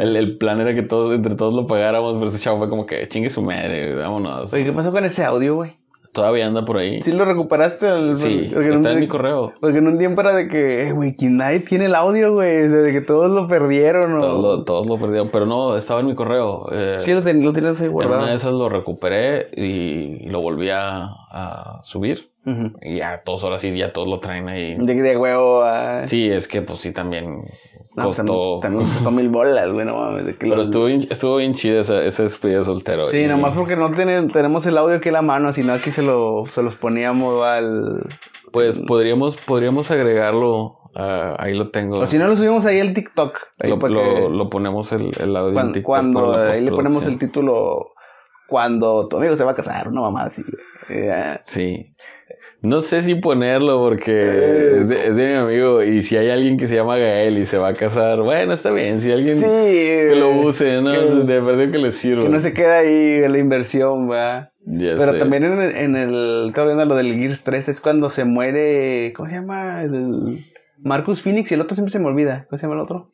[0.00, 2.86] El, el, plan era que todos, entre todos lo pagáramos, pero este chavo fue como
[2.86, 4.52] que chingue su madre, vámonos.
[4.52, 5.81] Oye, ¿qué pasó con ese audio, güey?
[6.12, 7.02] Todavía anda por ahí.
[7.02, 8.16] ¿Sí lo recuperaste?
[8.16, 9.54] sí, está en, mi correo.
[9.60, 12.66] Porque en un tiempo era de que, eh, güey, nadie tiene el audio, güey.
[12.66, 14.18] O sea, de que todos lo perdieron.
[14.18, 16.68] Todos, lo, todos lo perdieron, pero no, estaba en mi correo.
[16.70, 18.16] Eh, sí, lo, tienes ahí guardado.
[18.16, 22.31] En una de esas lo recuperé y lo volví a, a subir.
[22.44, 24.74] Y ya todos ahora sí, ya todos lo traen ahí.
[24.76, 25.62] De, de huevo.
[26.06, 27.44] Sí, es que pues sí también
[27.94, 28.58] costó.
[28.60, 30.34] También, costó mil bolas, güey, no mames.
[30.38, 33.08] Pero estuvo, bien, estuvo bien chida esa, esa despedida soltero.
[33.08, 36.44] Sí, nomás porque no tenemos el audio aquí en la mano, sino aquí se, lo,
[36.46, 38.06] se los poníamos al.
[38.50, 40.78] Pues podríamos, podríamos agregarlo.
[40.94, 42.00] Uh, ahí lo tengo.
[42.00, 43.38] O si no, lo subimos ahí al TikTok.
[43.60, 45.86] Ahí lo, lo, lo, ponemos el, el audio cuando, en TikTok.
[45.86, 47.92] Cuando ahí le ponemos el título.
[48.48, 50.42] Cuando tu amigo se va a casar, una mamá así.
[51.44, 51.94] Sí.
[52.60, 56.66] No sé si ponerlo porque eh, es, de, mi amigo y si hay alguien que
[56.66, 59.00] se llama Gael y se va a casar, bueno, está bien.
[59.00, 61.24] Si alguien que lo use, ¿no?
[61.24, 62.22] de verdad que le sirva.
[62.22, 64.52] Que no se queda ahí la inversión, va.
[64.64, 68.24] Pero también en el, en el, estaba viendo lo del Gears 3, es cuando se
[68.24, 69.82] muere, ¿cómo se llama?
[69.82, 70.44] El
[70.78, 72.46] Marcus Phoenix y el otro siempre se me olvida.
[72.48, 73.10] ¿Cómo se llama el otro?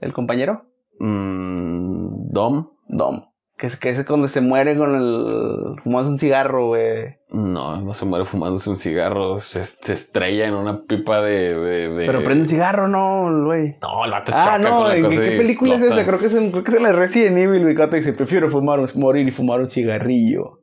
[0.00, 0.66] ¿El compañero?
[1.00, 2.70] Mm, Dom.
[2.88, 3.27] Dom.
[3.58, 5.80] Que es, que es cuando se muere con el.
[5.82, 7.16] fumándose un cigarro, güey.
[7.30, 9.40] No, no se muere fumándose un cigarro.
[9.40, 11.58] Se, estrella en una pipa de.
[11.58, 13.76] de, Pero prende un cigarro, ¿no, güey?
[13.82, 16.06] No, el vato Ah, no, ¿en qué película es esa?
[16.06, 17.74] Creo que es, en, creo que es en la Resident Evil, güey.
[17.74, 20.60] Que dice: prefiero fumar, morir y fumar un cigarrillo.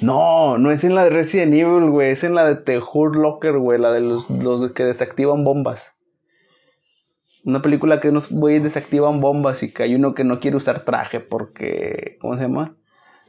[0.00, 2.10] No, no es en la de Resident Evil, güey.
[2.10, 3.78] Es en la de The Hurt Locker, güey.
[3.78, 5.93] La de los, los que desactivan bombas.
[7.44, 10.84] Una película que unos güeyes desactivan bombas y que hay uno que no quiere usar
[10.84, 12.16] traje porque.
[12.20, 12.76] ¿Cómo se llama?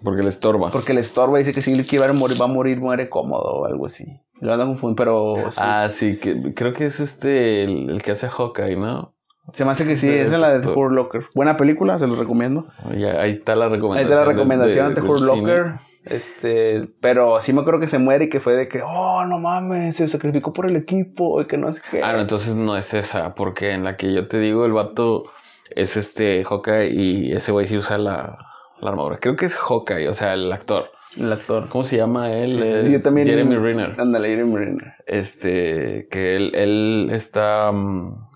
[0.04, 0.70] Porque le estorba.
[0.72, 3.44] Porque le estorba y dice que si le quiere morir, va a morir, muere cómodo
[3.44, 4.22] o algo así.
[4.40, 5.52] Lo andan confundiendo, pero.
[5.58, 9.14] Ah, sí, que, creo que es este el, que hace Hawkeye, ¿no?
[9.54, 11.28] Se me hace que sí, es en la de The Locker.
[11.36, 12.66] Buena película, se los recomiendo.
[12.90, 13.98] ahí está la recomendación.
[13.98, 15.74] Ahí está la recomendación de, Locker.
[16.06, 19.40] Este, pero sí me acuerdo que se muere y que fue de que, oh, no
[19.40, 22.02] mames, se sacrificó por el equipo y que no sé qué.
[22.04, 25.24] Ah, no, entonces no es esa, porque en la que yo te digo, el vato
[25.72, 28.38] es este Hawkeye y ese güey sí usa la,
[28.80, 29.18] la armadura.
[29.18, 30.92] Creo que es Hawkeye, o sea, el actor.
[31.18, 31.70] El actor.
[31.70, 32.92] ¿Cómo se llama él?
[32.92, 33.28] yo también.
[33.28, 33.96] Jeremy Renner.
[33.98, 34.94] Ándale, Jeremy Renner.
[35.08, 37.72] Este, que él, él está.
[37.72, 38.28] Mm,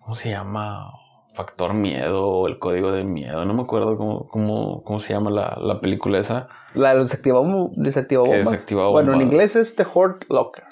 [0.00, 0.90] ¿Cómo se llama?
[1.34, 3.44] Factor Miedo o El Código de Miedo.
[3.44, 6.48] No me acuerdo cómo, cómo, cómo se llama la, la película esa.
[6.74, 7.40] La desactiva,
[7.76, 8.36] desactiva bomba.
[8.36, 10.64] Desactiva Bueno, en inglés es The Horde Locker.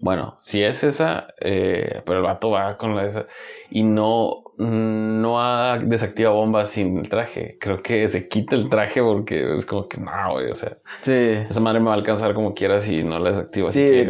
[0.00, 3.26] Bueno, si es esa, eh, pero el vato va con la esa
[3.70, 7.56] y no, no ha desactiva bombas sin el traje.
[7.58, 10.76] Creo que se quita el traje porque es como que no, güey, o sea.
[11.00, 11.12] Sí.
[11.12, 13.70] Esa madre me va a alcanzar como quiera si no la desactiva.
[13.70, 14.06] Sí,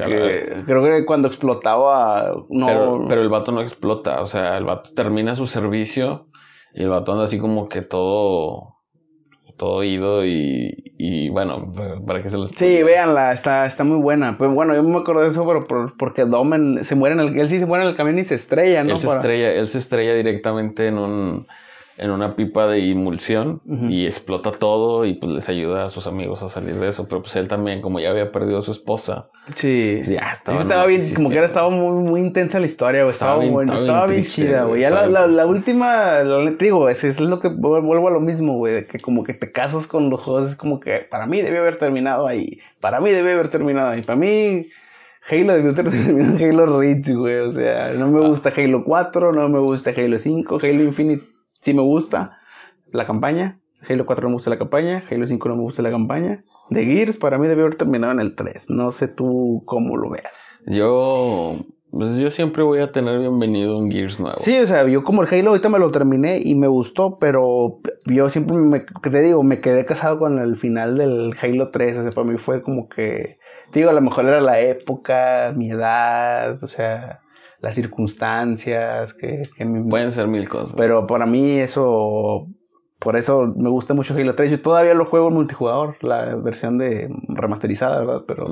[0.67, 2.67] creo que cuando explotaba, no.
[2.67, 6.29] Pero, pero el vato no explota, o sea, el vato termina su servicio
[6.75, 8.75] y el vato anda así como que todo
[9.57, 11.73] todo oído y, y bueno,
[12.07, 12.51] para que se los...
[12.51, 14.39] Sí, véanla, está, está muy buena.
[14.39, 17.39] Pues bueno, yo me acuerdo de eso, pero porque Domen se muere en el...
[17.39, 18.93] Él sí se muere en el camión y se estrella, ¿no?
[18.93, 21.47] Él se estrella, él se estrella directamente en un...
[21.97, 26.43] en una pipa de emulsión y explota todo y pues les ayuda a sus amigos
[26.43, 27.07] a salir de eso.
[27.09, 29.29] Pero pues él también, como ya había perdido a su esposa.
[29.55, 30.03] Sí.
[30.05, 30.61] Ya estaba.
[30.61, 33.13] estaba bien, como que era, estaba muy, muy intensa la historia, güey.
[33.13, 34.81] Estaba, bien, bueno, estaba, bien, chida, güey.
[34.81, 38.57] Ya la, la, la, última, lo, digo, es, es lo que vuelvo a lo mismo,
[38.57, 38.75] güey.
[38.75, 41.59] De que como que te casas con los juegos, es como que para mí debe
[41.59, 42.59] haber terminado ahí.
[42.81, 44.03] Para mí debe haber terminado ahí.
[44.03, 44.67] Para mí.
[45.27, 47.37] Halo debió terminar en Halo Reach, güey.
[47.37, 51.25] O sea, no me gusta Halo 4, no me gusta Halo 5, Halo Infinite
[51.65, 52.39] sí me gusta
[52.93, 53.59] la campaña.
[53.89, 55.05] Halo 4 no me gusta la campaña.
[55.11, 56.41] Halo 5 no me gusta la campaña.
[56.71, 58.71] De Gears para mí debió haber terminado en el 3.
[58.71, 60.47] No sé tú cómo lo veas.
[60.67, 61.57] Yo...
[61.91, 64.41] Pues yo siempre voy a tener bienvenido un Gears nuevo.
[64.41, 67.79] Sí, o sea, yo como el Halo ahorita me lo terminé y me gustó, pero
[68.07, 71.99] yo siempre me, te digo, me quedé casado con el final del Halo 3.
[71.99, 73.37] O sea, para mí fue como que,
[73.73, 77.21] digo, a lo mejor era la época, mi edad, o sea,
[77.65, 79.43] las circunstancias, que,
[79.89, 80.75] Pueden ser mil cosas.
[80.77, 82.47] Pero para mí eso,
[83.01, 84.51] por eso me gusta mucho Halo 3.
[84.51, 88.25] Yo todavía lo juego en multijugador, la versión de remasterizada, ¿verdad?
[88.29, 88.47] Pero,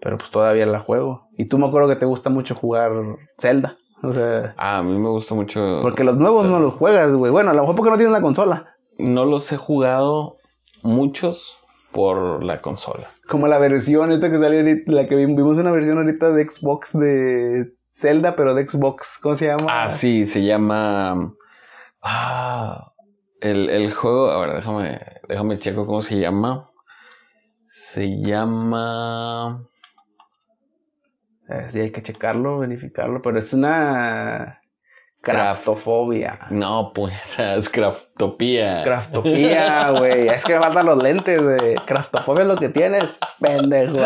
[0.00, 1.28] pero pues todavía la juego.
[1.36, 2.92] Y tú me acuerdo que te gusta mucho jugar
[3.36, 3.76] Zelda.
[4.04, 4.54] O sea...
[4.56, 5.80] Ah, a mí me gusta mucho...
[5.82, 7.32] Porque los nuevos no los juegas, güey.
[7.32, 8.76] Bueno, a lo mejor porque no tienes la consola.
[8.96, 10.36] No los he jugado
[10.84, 11.58] muchos
[11.90, 13.08] por la consola.
[13.28, 17.64] Como la versión esta que salió, la que vimos una versión ahorita de Xbox de
[17.98, 19.18] Zelda, pero de Xbox.
[19.22, 19.84] ¿Cómo se llama?
[19.84, 21.34] Ah, sí, se llama.
[22.02, 22.92] Ah,
[23.40, 24.30] el, el juego.
[24.30, 26.70] A ver, déjame, déjame checo cómo se llama.
[27.70, 29.66] Se llama.
[31.48, 34.60] Eh, sí, hay que checarlo, verificarlo, pero es una.
[35.32, 36.38] Craftofobia.
[36.50, 38.84] No, pues es craftopía.
[38.84, 40.28] Craftopía, güey.
[40.28, 41.74] Es que me faltan los lentes, güey.
[41.84, 43.96] Craftofobia es lo que tienes, pendejo.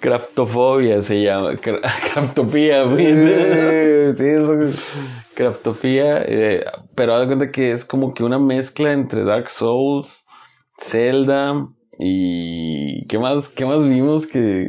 [0.00, 1.52] Craftofobia se llama.
[2.12, 4.14] Craftopía, güey.
[5.34, 6.22] Craftopía.
[6.26, 6.64] Eh,
[6.94, 10.26] pero haz cuenta que es como que una mezcla entre Dark Souls,
[10.78, 11.66] Zelda
[11.98, 13.06] y.
[13.06, 14.68] ¿Qué más, qué más vimos que.?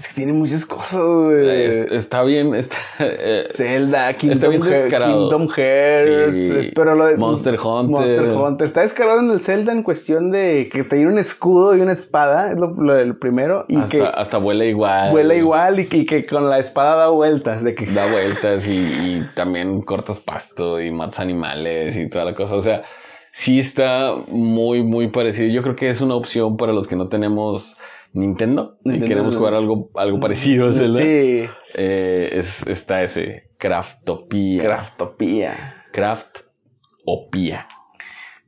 [0.00, 1.94] Es que tiene muchas cosas, güey.
[1.94, 2.76] está bien, está.
[3.00, 6.70] Eh, Zelda, Kingdom, Kingdom Hearts.
[6.74, 7.18] pero lo de.
[7.18, 7.90] Monster Hunter.
[7.90, 8.66] Monster Hunter.
[8.66, 12.50] Está descarado en el Zelda en cuestión de que tiene un escudo y una espada.
[12.50, 13.66] Es lo, del primero.
[13.68, 14.02] Y hasta, que.
[14.02, 15.10] Hasta vuela igual.
[15.10, 17.62] Vuela igual y, que con la espada da vueltas.
[17.62, 17.84] De que...
[17.84, 22.54] Da vueltas y, y también cortas pasto y matas animales y toda la cosa.
[22.54, 22.84] O sea,
[23.32, 25.50] sí está muy, muy parecido.
[25.50, 27.76] Yo creo que es una opción para los que no tenemos
[28.12, 31.44] Nintendo, y queremos jugar algo, algo parecido Sí.
[31.74, 34.62] Eh, es, está ese Craftopia.
[34.62, 35.84] Craftopia.
[35.92, 37.66] Craftopia.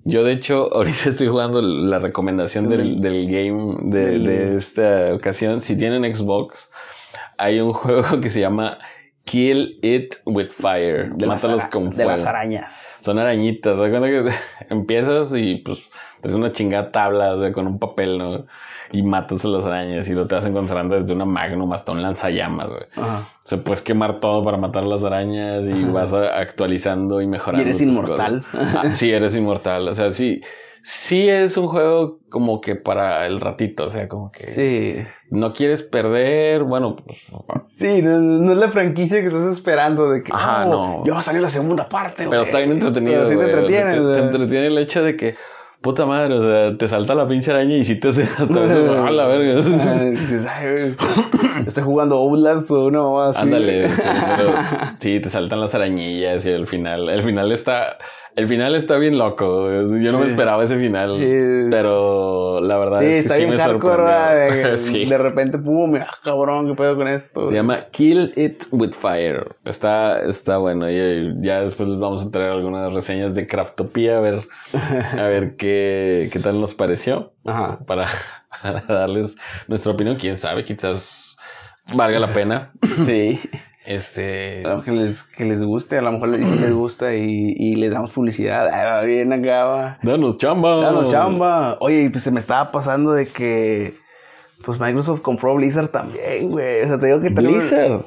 [0.05, 5.61] Yo, de hecho, ahorita estoy jugando la recomendación del, del game de, de, esta ocasión.
[5.61, 6.71] Si tienen Xbox,
[7.39, 8.79] hay un juego que se llama
[9.25, 11.13] Kill It with Fire.
[11.15, 12.11] De Mátalos con fuego.
[12.11, 12.99] De las arañas.
[13.01, 13.77] Son arañitas.
[13.77, 13.91] ¿sabes?
[13.91, 14.35] Cuando que
[14.71, 15.91] empiezas y pues
[16.23, 18.47] es una chingada tabla con un papel, ¿no?
[18.93, 22.03] Y matas a las arañas y lo te vas encontrando desde una magnum hasta un
[22.03, 22.83] lanzallamas, güey.
[22.97, 23.29] Ajá.
[23.45, 27.67] O sea, puedes quemar todo para matar a las arañas y vas actualizando y mejorando.
[27.67, 28.45] Y eres inmortal.
[28.53, 29.89] Ah, sí, eres inmortal.
[29.89, 30.41] O sea, sí.
[30.85, 34.49] Sí es un juego como que para el ratito, o sea, como que...
[34.49, 34.97] Sí.
[35.31, 36.97] No quieres perder, bueno...
[36.97, 37.19] Pues,
[37.79, 40.33] sí, no, es la franquicia que estás esperando de que...
[40.35, 41.07] Ajá, oh, no.
[41.07, 43.93] Ya va a salir la segunda parte, Pero está bien entretenido, sí te entretiene.
[43.93, 45.37] te entretiene el hecho de que
[45.83, 48.45] puta madre, o sea, te salta la pinche araña y si te hace hasta
[49.07, 49.61] a la verga.
[51.67, 53.41] Estoy jugando Outlast o no así.
[53.41, 54.03] Ándale, sí,
[55.01, 57.99] sí, te saltan las arañillas y el final, el final está,
[58.35, 59.71] el final está bien loco.
[59.71, 61.17] Yo no me esperaba ese final.
[61.71, 64.05] Pero la verdad es que sí me sorprendió.
[64.05, 67.49] De, de repente, pum, ah, cabrón, ¿qué puedo con esto?
[67.49, 69.45] Se llama Kill It With Fire.
[69.65, 70.91] Está, está bueno.
[70.91, 74.41] Y ya después les vamos a traer algunas reseñas de Craftopia a ver,
[75.19, 77.33] a ver qué, qué tal nos pareció.
[77.45, 77.81] Ajá.
[77.87, 78.07] Para,
[78.63, 79.37] para darles
[79.69, 80.17] nuestra opinión.
[80.17, 81.37] Quién sabe, quizás
[81.95, 82.73] valga la pena.
[83.05, 83.41] Sí.
[83.85, 84.63] Este.
[84.85, 88.13] que les, que les guste, a lo mejor les, les gusta y, y les damos
[88.13, 88.69] publicidad.
[88.69, 90.81] Ah, bien acá, Danos chamba.
[90.81, 91.77] Danos chamba.
[91.81, 93.95] Oye, pues se me estaba pasando de que.
[94.65, 96.83] Pues Microsoft compró Blizzard también, güey.
[96.83, 98.05] O sea, te digo que Blizzard.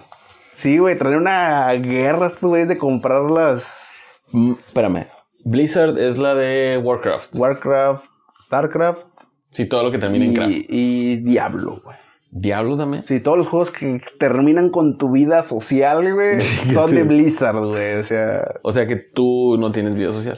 [0.54, 4.00] Sí, güey, trae una guerra estos güeyes de comprarlas.
[4.32, 5.08] Mm, espérame.
[5.44, 7.36] Blizzard es la de Warcraft.
[7.36, 8.06] Warcraft,
[8.42, 9.08] Starcraft.
[9.52, 10.54] Sí, todo lo que termina en craft.
[10.70, 11.98] Y Diablo, güey.
[12.38, 13.02] Diablo también.
[13.04, 16.42] Sí, todos los juegos que terminan con tu vida social, güey,
[16.74, 17.96] son de Blizzard, güey.
[17.96, 18.56] O sea.
[18.62, 20.38] O sea que tú no tienes vida social.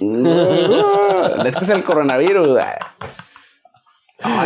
[0.00, 2.58] No, es que es el coronavirus.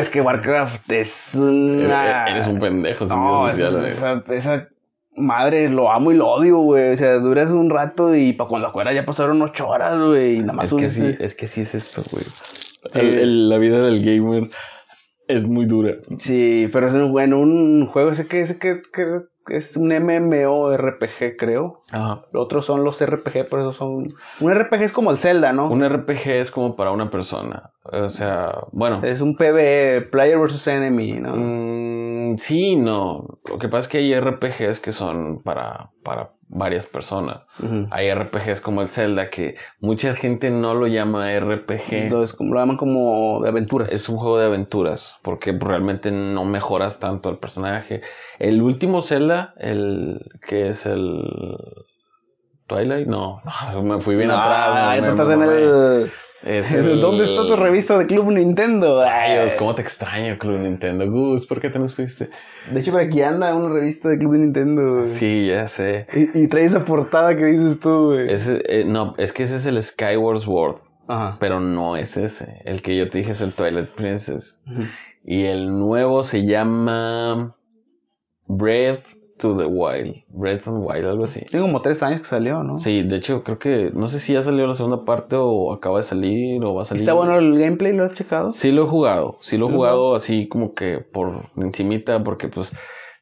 [0.00, 2.26] es que Warcraft es una.
[2.26, 4.38] Eres un pendejo sin vida social, güey.
[4.38, 4.68] Esa,
[5.14, 6.94] madre, lo amo y lo odio, güey.
[6.94, 10.38] O sea, duras un rato y para cuando acuerdas ya pasaron ocho horas, güey.
[10.38, 12.24] Y nada más es que sí, es que sí es esto, güey.
[12.92, 14.50] la vida del gamer
[15.32, 15.96] es muy dura.
[16.18, 21.36] Sí, pero es un, bueno, un juego ese que, ese que, que es un MMORPG,
[21.36, 21.80] creo.
[21.90, 22.22] Ajá.
[22.32, 24.14] Los otros son los RPG, por eso son...
[24.40, 25.68] Un RPG es como el Zelda, ¿no?
[25.68, 27.70] Un RPG es como para una persona.
[27.84, 29.00] O sea, bueno.
[29.02, 31.32] Es un PvE, Player versus Enemy, ¿no?
[31.34, 33.38] Mm, sí, no.
[33.48, 37.40] Lo que pasa es que hay RPGs que son para, para varias personas.
[37.90, 41.92] Hay RPGs como el Zelda que mucha gente no lo llama RPG.
[41.92, 43.90] Entonces, lo llaman como de aventuras.
[43.90, 48.02] Es un juego de aventuras porque realmente no mejoras tanto al personaje.
[48.38, 51.22] El último Zelda, el que es el
[52.66, 53.40] Twilight, no,
[53.74, 55.00] no me fui bien atrás.
[55.00, 56.10] No, estás en el
[57.00, 59.00] ¿Dónde está tu revista de Club Nintendo?
[59.00, 61.08] Ay, Dios, cómo te extraño, Club Nintendo.
[61.08, 62.30] Gus, ¿por qué te nos fuiste?
[62.70, 65.04] De hecho, por aquí anda una revista de Club Nintendo.
[65.04, 66.06] Sí, ya sé.
[66.34, 68.26] Y, trae esa portada que dices tú, güey.
[68.28, 70.76] Eh, no, es que ese es el Skyward Sword.
[71.06, 71.36] Ajá.
[71.38, 72.60] Pero no es ese.
[72.64, 74.60] El que yo te dije es el Twilight Princess.
[75.24, 77.54] Y el nuevo se llama
[78.46, 79.04] Breath
[79.42, 81.40] to the Wild, Breath and Wild, algo así.
[81.50, 82.76] Tiene como tres años que salió, ¿no?
[82.76, 85.98] Sí, de hecho creo que, no sé si ya salió la segunda parte o acaba
[85.98, 87.02] de salir o va a salir.
[87.02, 87.92] ¿Está bueno el gameplay?
[87.92, 88.52] ¿Lo has checado?
[88.52, 92.72] Sí lo he jugado, sí lo he jugado así como que por encimita porque pues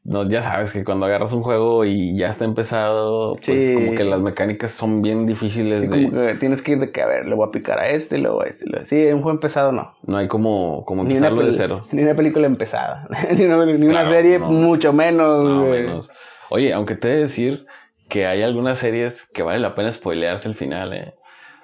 [0.02, 4.04] no, ya sabes que cuando agarras un juego y ya está empezado, pues como que
[4.04, 6.04] las mecánicas son bien difíciles de.
[6.08, 8.16] Como que tienes que ir de que, a ver, le voy a picar a este,
[8.16, 8.86] luego a este, luego.
[8.86, 9.94] Sí, un juego empezado no.
[10.06, 11.82] No hay como, como empezarlo de cero.
[11.92, 13.08] Ni una película empezada.
[13.36, 16.10] ni una, serie, mucho menos,
[16.48, 17.66] Oye, aunque te he de decir
[18.08, 21.14] que hay algunas series que vale la pena spoilearse el final, ¿eh?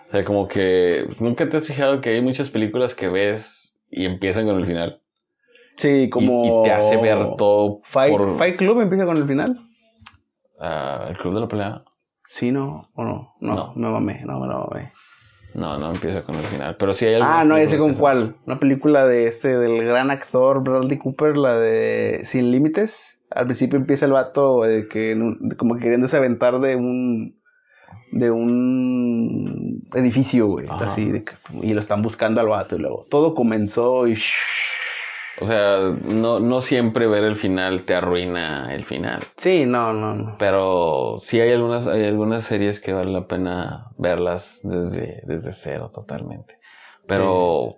[0.09, 4.05] O sea, como que nunca te has fijado que hay muchas películas que ves y
[4.05, 5.01] empiezan con el final.
[5.77, 6.63] Sí, como.
[6.63, 7.81] Y, te hace ver todo.
[7.85, 9.61] Fight, Fight Club empieza con el final.
[10.59, 11.83] Uh, el club de la pelea.
[12.29, 13.35] Sí, no, o no.
[13.41, 14.93] No, no, me mamé, no me lo mamé.
[15.55, 16.77] No, no empieza con el final.
[16.77, 17.27] Pero sí hay algo.
[17.29, 18.37] Ah, no, ese con cuál.
[18.47, 23.19] Una película de este, del gran actor Bradley Cooper, la de Sin Límites.
[23.31, 25.19] Al principio empieza el vato de que
[25.57, 27.37] como que queriéndose aventar de un
[28.13, 30.67] de un edificio, güey.
[30.69, 31.25] Así,
[31.63, 34.17] y lo están buscando al vato y luego todo comenzó y
[35.41, 39.21] o sea, no, no siempre ver el final te arruina el final.
[39.37, 40.37] Sí, no, no, no.
[40.39, 45.91] Pero sí hay algunas, hay algunas series que vale la pena verlas desde, desde cero
[45.93, 46.59] totalmente.
[47.07, 47.77] Pero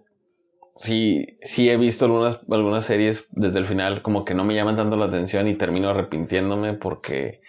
[0.77, 1.39] sí.
[1.43, 4.97] sí, he visto algunas, algunas series desde el final como que no me llaman tanto
[4.97, 7.41] la atención y termino arrepintiéndome porque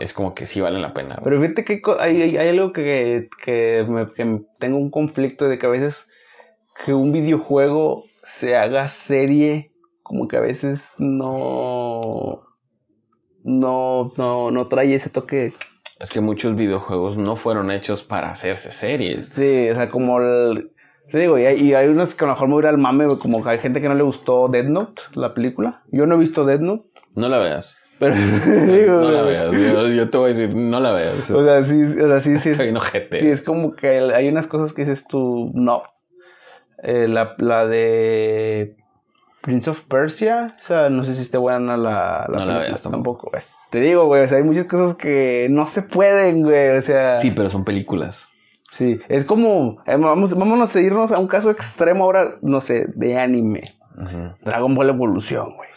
[0.00, 1.20] es como que sí vale la pena.
[1.22, 5.66] Pero fíjate que hay, hay, algo que, que, me, que tengo un conflicto de que
[5.66, 6.08] a veces
[6.84, 8.07] que un videojuego
[8.38, 9.72] se haga serie,
[10.04, 12.44] como que a veces no,
[13.42, 15.54] no, no, no trae ese toque.
[15.98, 19.26] Es que muchos videojuegos no fueron hechos para hacerse series.
[19.34, 20.70] Sí, o sea, como el,
[21.10, 23.42] te digo, y hay, hay unos que a lo mejor me hubiera el mame, como
[23.42, 25.82] que hay gente que no le gustó Dead Note, la película.
[25.90, 26.88] Yo no he visto Dead Note.
[27.16, 27.76] No la veas.
[27.98, 28.14] Pero,
[28.72, 29.52] digo, no la veas,
[29.92, 31.28] yo, te voy a decir, no la veas.
[31.28, 32.54] O sea, sí, o sea, sí, sí.
[33.10, 35.82] sí, es como que hay unas cosas que dices tú, no,
[36.82, 38.76] eh, la, la, de
[39.42, 42.82] Prince of Persia, o sea, no sé si esté buena la, la, no la veas
[42.82, 43.30] tampoco.
[43.30, 46.82] Pues, te digo, güey, o sea, hay muchas cosas que no se pueden, güey, o
[46.82, 47.20] sea.
[47.20, 48.28] Sí, pero son películas.
[48.70, 52.86] Sí, es como, eh, vamos, vámonos a irnos a un caso extremo ahora, no sé,
[52.94, 53.62] de anime.
[54.44, 55.67] Dragon Ball Evolución, güey.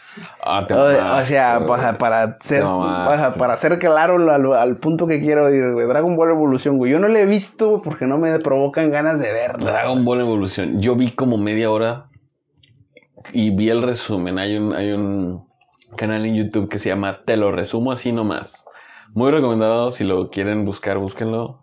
[0.42, 2.64] Ah, te o, sea, para, para ser,
[3.38, 4.16] para, ser claro
[4.54, 5.86] al, punto que quiero ir, güey.
[5.86, 6.92] Dragon Ball Evolución, güey.
[6.92, 9.64] Yo no lo he visto porque no me provocan ganas de verlo.
[9.64, 10.80] Dragon Ball Evolución.
[10.80, 12.10] Yo vi como media hora
[13.32, 14.38] y vi el resumen.
[14.38, 15.46] Hay un, hay un
[15.96, 18.66] canal en YouTube que se llama Te lo resumo así nomás.
[19.14, 19.90] Muy recomendado.
[19.90, 21.60] Si lo quieren buscar, búsquenlo.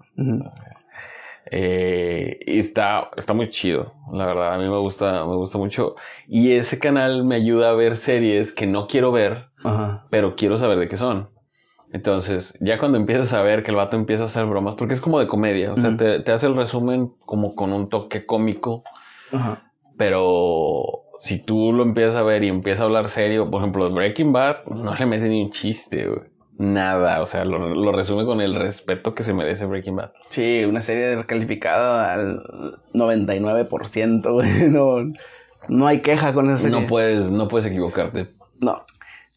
[1.52, 4.54] Eh, y está, está muy chido, la verdad.
[4.54, 5.96] A mí me gusta, me gusta mucho.
[6.28, 9.50] Y ese canal me ayuda a ver series que no quiero ver,
[10.10, 11.30] pero quiero saber de qué son.
[11.92, 15.02] Entonces, ya cuando empiezas a ver que el vato empieza a hacer bromas, porque es
[15.02, 18.84] como de comedia, o sea, te, hace el resumen como con un toque cómico,
[19.98, 20.84] pero
[21.20, 24.66] si tú lo empiezas a ver y empiezas a hablar serio, por ejemplo, Breaking Bad,
[24.68, 26.29] no le mete ni un chiste, güey
[26.60, 27.22] nada.
[27.22, 30.12] O sea, lo, resume con el respeto que se merece Breaking Bad.
[30.28, 32.44] Sí, una serie calificada al
[32.94, 34.70] 99%, güey.
[34.70, 34.98] No,
[35.68, 36.80] no hay queja con esa serie.
[36.80, 38.28] No puedes, no puedes equivocarte.
[38.60, 38.84] No.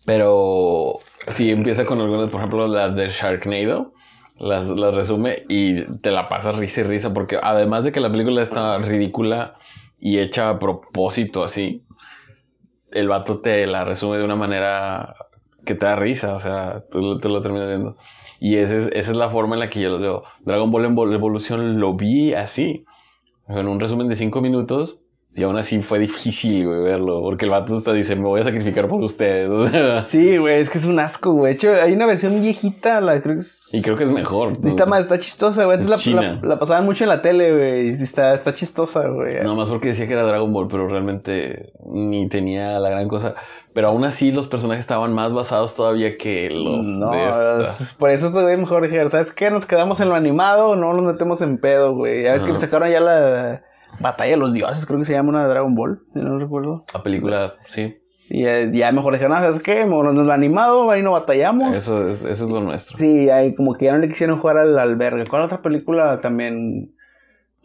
[0.04, 0.98] Pero
[1.28, 3.94] si empieza con algunas, por ejemplo, las de Sharknado.
[4.38, 8.10] Las, las resume y te la pasas risa y risa porque además de que la
[8.10, 9.54] película está ridícula
[10.00, 11.84] y hecha a propósito así,
[12.90, 15.14] el vato te la resume de una manera
[15.64, 17.96] que te da risa, o sea, tú, tú lo terminas viendo.
[18.40, 20.22] Y esa es, esa es la forma en la que yo lo veo.
[20.44, 22.84] Dragon Ball Evolution lo vi así.
[23.48, 24.98] En un resumen de cinco minutos,
[25.34, 27.22] y aún así fue difícil, güey, verlo.
[27.22, 30.06] Porque el vato hasta dice, me voy a sacrificar por ustedes.
[30.08, 31.52] sí, güey, es que es un asco, güey.
[31.52, 33.70] De hecho, hay una versión viejita, la creo que es...
[33.72, 34.58] Y creo que es mejor.
[34.60, 35.78] Sí, está, más, está chistosa, güey.
[35.78, 37.88] Antes la, la, pasaban mucho en la tele, güey.
[37.88, 39.42] Y está, está chistosa, güey.
[39.42, 43.34] No, más porque decía que era Dragon Ball, pero realmente ni tenía la gran cosa.
[43.72, 47.74] Pero aún así los personajes estaban más basados todavía que los no, de esta.
[47.78, 49.50] Pues, por eso es mejor dije, ¿sabes qué?
[49.50, 52.24] Nos quedamos en lo animado no nos metemos en pedo, güey.
[52.24, 53.62] Ya ves que me sacaron ya la
[54.00, 56.84] Batalla de los Dioses, creo que se llama una de Dragon Ball, si no recuerdo.
[56.92, 57.96] La película, sí.
[58.28, 59.84] Y eh, ya mejor dijeron, ¿sabes qué?
[59.84, 61.76] Nos lo animado, ahí no batallamos.
[61.76, 62.96] Eso es, eso es lo nuestro.
[62.96, 65.26] Sí, ahí como que ya no le quisieron jugar al albergue.
[65.26, 66.91] ¿Cuál otra película también?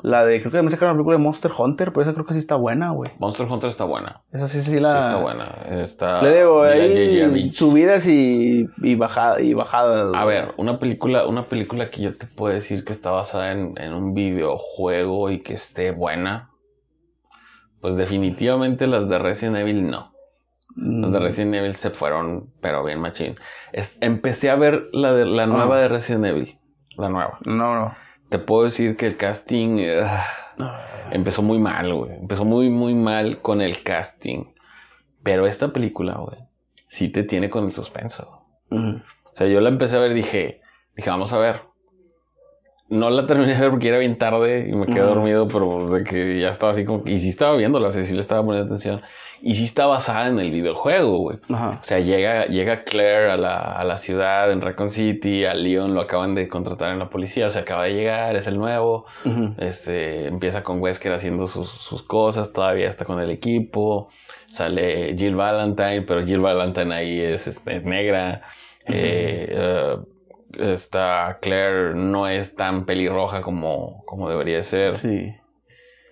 [0.01, 2.33] La de, creo que me sacaron la película de Monster Hunter, pero esa creo que
[2.33, 3.09] sí está buena, güey.
[3.17, 4.21] Monster Hunter está buena.
[4.31, 4.91] Esa sí, sí la.
[4.91, 5.45] Sí está buena.
[5.69, 6.21] Está.
[6.21, 10.13] Le digo, ahí subidas y, y bajadas y bajadas.
[10.13, 13.73] A ver, una película, una película que yo te puedo decir que está basada en,
[13.77, 16.51] en un videojuego y que esté buena.
[17.81, 20.13] Pues definitivamente las de Resident Evil no.
[20.75, 21.23] Las de mm.
[21.23, 23.35] Resident Evil se fueron, pero bien machín.
[24.01, 25.79] empecé a ver la, de, la nueva ah.
[25.79, 26.59] de Resident Evil.
[26.97, 27.39] La nueva.
[27.45, 30.25] No, no te puedo decir que el casting ah,
[31.11, 32.15] empezó muy mal, güey.
[32.15, 34.45] Empezó muy, muy mal con el casting.
[35.23, 36.37] Pero esta película, güey,
[36.87, 38.43] sí te tiene con el suspenso.
[38.69, 40.61] O sea, yo la empecé a ver y dije,
[40.95, 41.61] dije, vamos a ver.
[42.89, 46.03] No la terminé de ver porque era bien tarde y me quedé dormido, pero de
[46.03, 47.03] que ya estaba así como...
[47.05, 49.01] Y sí estaba viéndola, sí, sí le estaba poniendo atención.
[49.41, 51.37] Y sí está basada en el videojuego, güey.
[51.49, 55.93] O sea, llega, llega Claire a la, a la ciudad en Recon City, a Leon
[55.93, 59.05] lo acaban de contratar en la policía, o sea, acaba de llegar, es el nuevo.
[59.57, 64.09] este, empieza con Wesker haciendo sus, sus, cosas, todavía está con el equipo.
[64.47, 68.41] Sale Jill Valentine, pero Jill Valentine ahí es, es, negra.
[68.85, 69.97] Eh,
[70.57, 74.97] esta Claire no es tan pelirroja como, como debería ser.
[74.97, 75.35] Sí.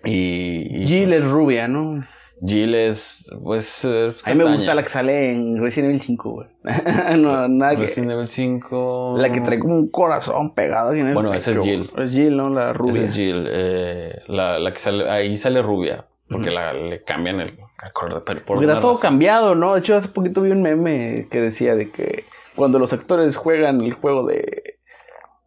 [0.04, 2.06] Y, y Jill es rubia, ¿no?
[2.44, 6.30] Jill es, pues, es A mí me gusta la que sale en Resident Evil 5,
[6.30, 6.48] güey.
[7.18, 9.14] no, nada Resident Evil 5...
[9.18, 11.90] La que trae como un corazón pegado en el Bueno, esa es Jill.
[11.96, 12.50] Es Jill, ¿no?
[12.50, 12.92] La rubia.
[12.92, 13.46] Esa es Jill.
[13.48, 15.08] Eh, la, la que sale...
[15.08, 16.04] Ahí sale rubia.
[16.28, 17.52] Porque la, le cambian el...
[17.94, 19.74] Por porque está todo cambiado, ¿no?
[19.74, 22.24] De hecho, hace poquito vi un meme que decía de que
[22.54, 24.78] cuando los actores juegan el juego de...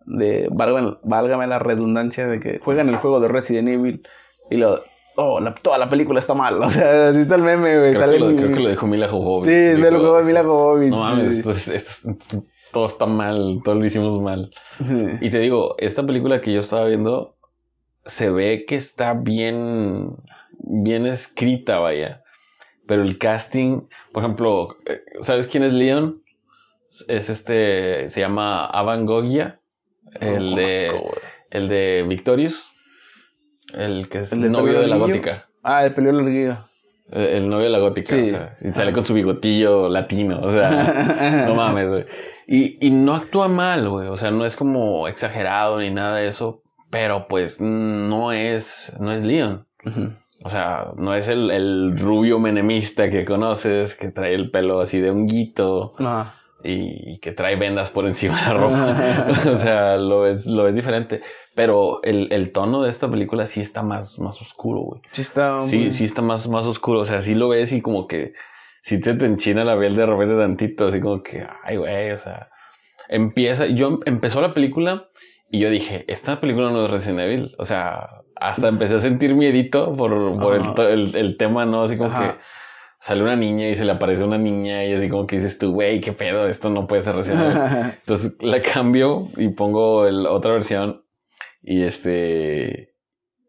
[0.06, 4.08] de válgame la redundancia de que juegan el juego de Resident Evil
[4.50, 4.82] y lo
[5.20, 6.62] oh, toda la película está mal.
[6.64, 7.94] O sea, así está el meme, güey.
[7.94, 9.50] Creo, que lo, creo que lo dijo Mila Jovovich.
[9.50, 10.90] Sí, me lo dijo Mila Jovovich.
[10.90, 12.10] No mames, esto,
[12.72, 14.52] todo está mal, todo lo hicimos mal.
[15.22, 17.36] Y te digo, esta película que yo estaba viendo,
[18.06, 20.16] se ve que está bien,
[20.60, 22.24] bien escrita, vaya.
[22.88, 26.24] Pero el casting, por ejemplo, eh, ¿sabes quién es Leon?
[27.08, 29.60] Es este, se llama Avan Gogia,
[30.20, 30.92] el de,
[31.52, 32.74] el de Victorious.
[33.74, 35.46] El que es el, novio de la gótica.
[35.64, 36.58] Ah, el pelo larguillo.
[37.12, 41.46] El, novio de la gótica, o sea, y sale con su bigotillo latino, o sea,
[41.48, 42.06] no mames, güey.
[42.46, 46.28] Y, y no actúa mal, güey, o sea, no es como exagerado ni nada de
[46.28, 46.62] eso,
[46.92, 49.66] pero pues no es, no es Leon.
[50.44, 55.00] O sea, no es el, el, rubio menemista que conoces, que trae el pelo así
[55.00, 55.94] de honguito.
[56.00, 56.32] No.
[56.64, 59.28] Y, y, que trae vendas por encima de la ropa.
[59.52, 61.22] o sea, lo es, lo es diferente.
[61.56, 65.02] Pero el, el, tono de esta película sí está más, más oscuro, güey.
[65.12, 65.60] Sí está.
[65.60, 67.00] Sí, sí está más, más oscuro.
[67.00, 68.34] O sea, sí lo ves y como que
[68.82, 72.18] si te, te enchina la piel de repente tantito, así como que, ay, güey, o
[72.18, 72.50] sea.
[73.08, 75.10] Empieza, yo empezó la película
[75.50, 77.56] y yo dije, esta película no es Resident Evil.
[77.58, 81.84] O sea, hasta empecé a sentir miedito por, por el, el, tema, ¿no?
[81.84, 82.36] Así como que
[83.00, 85.72] sale una niña y se le aparece una niña y así como que dices tú,
[85.72, 87.58] güey, qué pedo, esto no puede ser Evil.
[88.02, 91.04] Entonces la cambio y pongo el, otra versión
[91.62, 92.94] y este.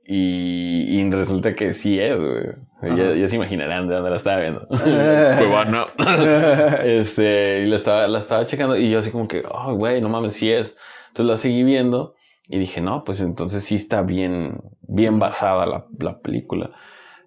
[0.05, 2.96] Y, y resulta que sí es, güey.
[2.96, 4.66] Ya, se imaginarán de dónde la estaba viendo.
[5.51, 5.86] bueno.
[6.82, 10.09] este, y la estaba, la estaba checando y yo así como que, oh, güey, no
[10.09, 10.76] mames, sí es.
[11.09, 12.14] Entonces la seguí viendo
[12.48, 16.72] y dije, no, pues entonces sí está bien, bien basada la, la película.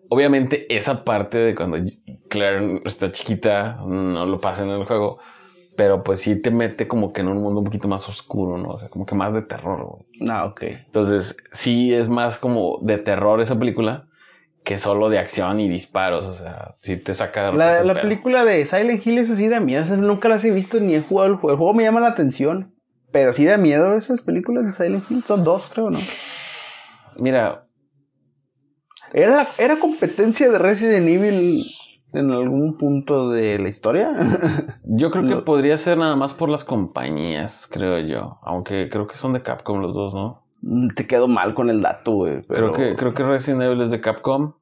[0.10, 1.78] Obviamente esa parte de cuando
[2.30, 5.20] Claire está chiquita, no lo pasa en el juego,
[5.76, 8.70] pero pues sí te mete como que en un mundo un poquito más oscuro, ¿no?
[8.70, 10.30] O sea, como que más de terror, güey.
[10.30, 10.64] Ah, ok.
[10.64, 14.08] Entonces, sí es más como de terror esa película
[14.64, 18.46] que solo de acción y disparos, o sea, sí te saca de La, la película
[18.46, 21.02] de Silent Hill es así de miedo, o sea, nunca las he visto ni he
[21.02, 21.52] jugado el juego.
[21.52, 22.74] El juego me llama la atención,
[23.12, 25.24] pero sí da miedo esas películas de Silent Hill.
[25.26, 26.00] Son dos, creo, ¿no?
[27.18, 27.66] Mira.
[29.14, 31.64] Era, era competencia de Resident Evil
[32.14, 34.12] en algún punto de la historia.
[34.84, 38.40] yo creo que podría ser nada más por las compañías, creo yo.
[38.42, 40.44] Aunque creo que son de Capcom los dos, ¿no?
[40.62, 42.42] Mm, te quedo mal con el dato, güey.
[42.44, 44.54] Creo, que, creo que Resident Evil es de Capcom.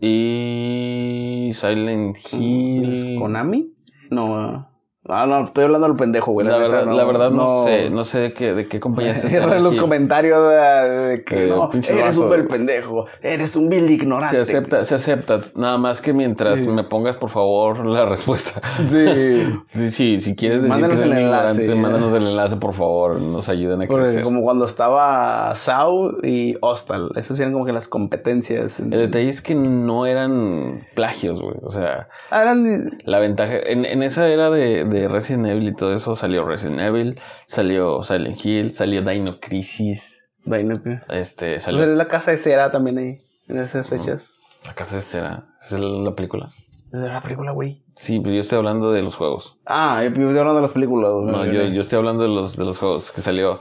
[0.00, 3.16] Y Silent Hill.
[3.18, 3.72] ¿Konami?
[4.10, 4.68] No.
[5.06, 6.46] Ah, no, estoy hablando del pendejo, güey.
[6.46, 9.22] La, verdad, no, la verdad no, sé, no sé de qué, de qué compañía es
[9.24, 9.58] esa.
[9.58, 14.42] los comentarios de, que no, eres un pendejo, eres un vil ignorante.
[14.44, 15.42] Se acepta, se acepta.
[15.56, 18.60] Nada más que mientras me pongas, por favor, la respuesta.
[18.88, 19.06] Sí.
[19.74, 23.20] sí, sí si quieres decir mándanos que el enlace, mándanos el enlace, por favor.
[23.20, 24.22] Nos ayuden a crecer.
[24.22, 27.10] Como cuando estaba Sau y Hostal.
[27.16, 28.80] Esas eran como que las competencias.
[28.80, 31.56] El detalle es que no eran plagios, güey.
[31.62, 32.98] O sea, ah, eran...
[33.04, 33.54] la ventaja...
[33.64, 38.02] En, en esa era de de Resident Evil y todo eso, salió Resident Evil, salió
[38.02, 40.28] Silent Hill, salió Dino Crisis.
[40.44, 41.86] Dino Este, salió...
[41.86, 43.18] la casa de cera también ahí,
[43.48, 44.36] en esas fechas.
[44.64, 46.48] La casa de cera, esa es la película.
[46.92, 47.82] Es la película, güey.
[47.96, 49.58] Sí, pero yo estoy hablando de los juegos.
[49.66, 51.12] Ah, yo estoy hablando de las películas.
[51.24, 53.58] No, yo, yo estoy hablando de los, de los juegos que salió.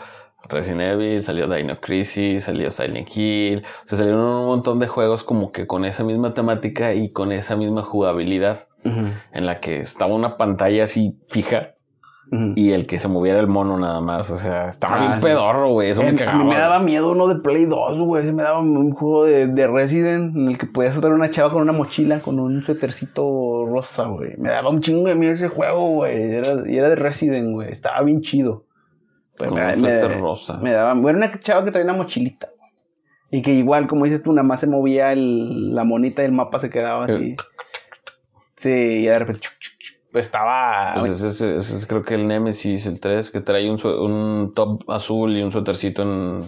[0.49, 5.23] Resident Evil, salió Dino Crisis, salió Silent Hill, o sea, salieron un montón de juegos
[5.23, 10.13] como que con esa misma temática y con esa misma jugabilidad en la que estaba
[10.13, 11.73] una pantalla así fija
[12.55, 14.31] y el que se moviera el mono nada más.
[14.31, 15.91] O sea, estaba bien ah, pedorro, güey.
[15.91, 16.39] Eso me cagaba.
[16.39, 18.25] A mí me daba miedo uno de Play 2, güey.
[18.25, 21.51] Se me daba un juego de, de, Resident en el que podías estar una chava
[21.51, 24.35] con una mochila, con un suétercito rosa, güey.
[24.37, 26.35] Me daba un chingo de miedo ese juego, güey.
[26.35, 27.71] Era, y era de Resident, güey.
[27.71, 28.65] Estaba bien chido.
[29.37, 30.57] con me, un rosa.
[30.57, 30.93] Me daba.
[30.93, 32.49] Era una chava que traía una mochilita.
[33.29, 36.33] Y que igual, como dices tú, nada más se movía el, la monita y el
[36.33, 37.35] mapa se quedaba así.
[38.63, 39.49] Sí, y de repente
[40.13, 40.95] estaba.
[40.97, 45.35] Pues ese, es creo que el Nemesis, el 3, que trae un, un top azul
[45.35, 46.03] y un suétercito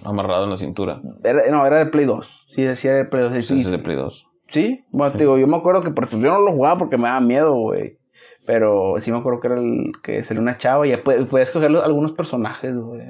[0.06, 1.02] amarrado en la cintura.
[1.04, 2.46] no, era de Play 2.
[2.48, 3.46] Sí, decía de Play 2.
[3.46, 4.28] Sí, es de Play 2.
[4.48, 7.04] Sí, bueno, te digo, yo me acuerdo que por yo no lo jugaba porque me
[7.04, 7.98] daba miedo, güey.
[8.46, 11.76] Pero sí me acuerdo que era el que sería una chava y ya puedes escoger
[11.76, 13.02] algunos personajes, güey.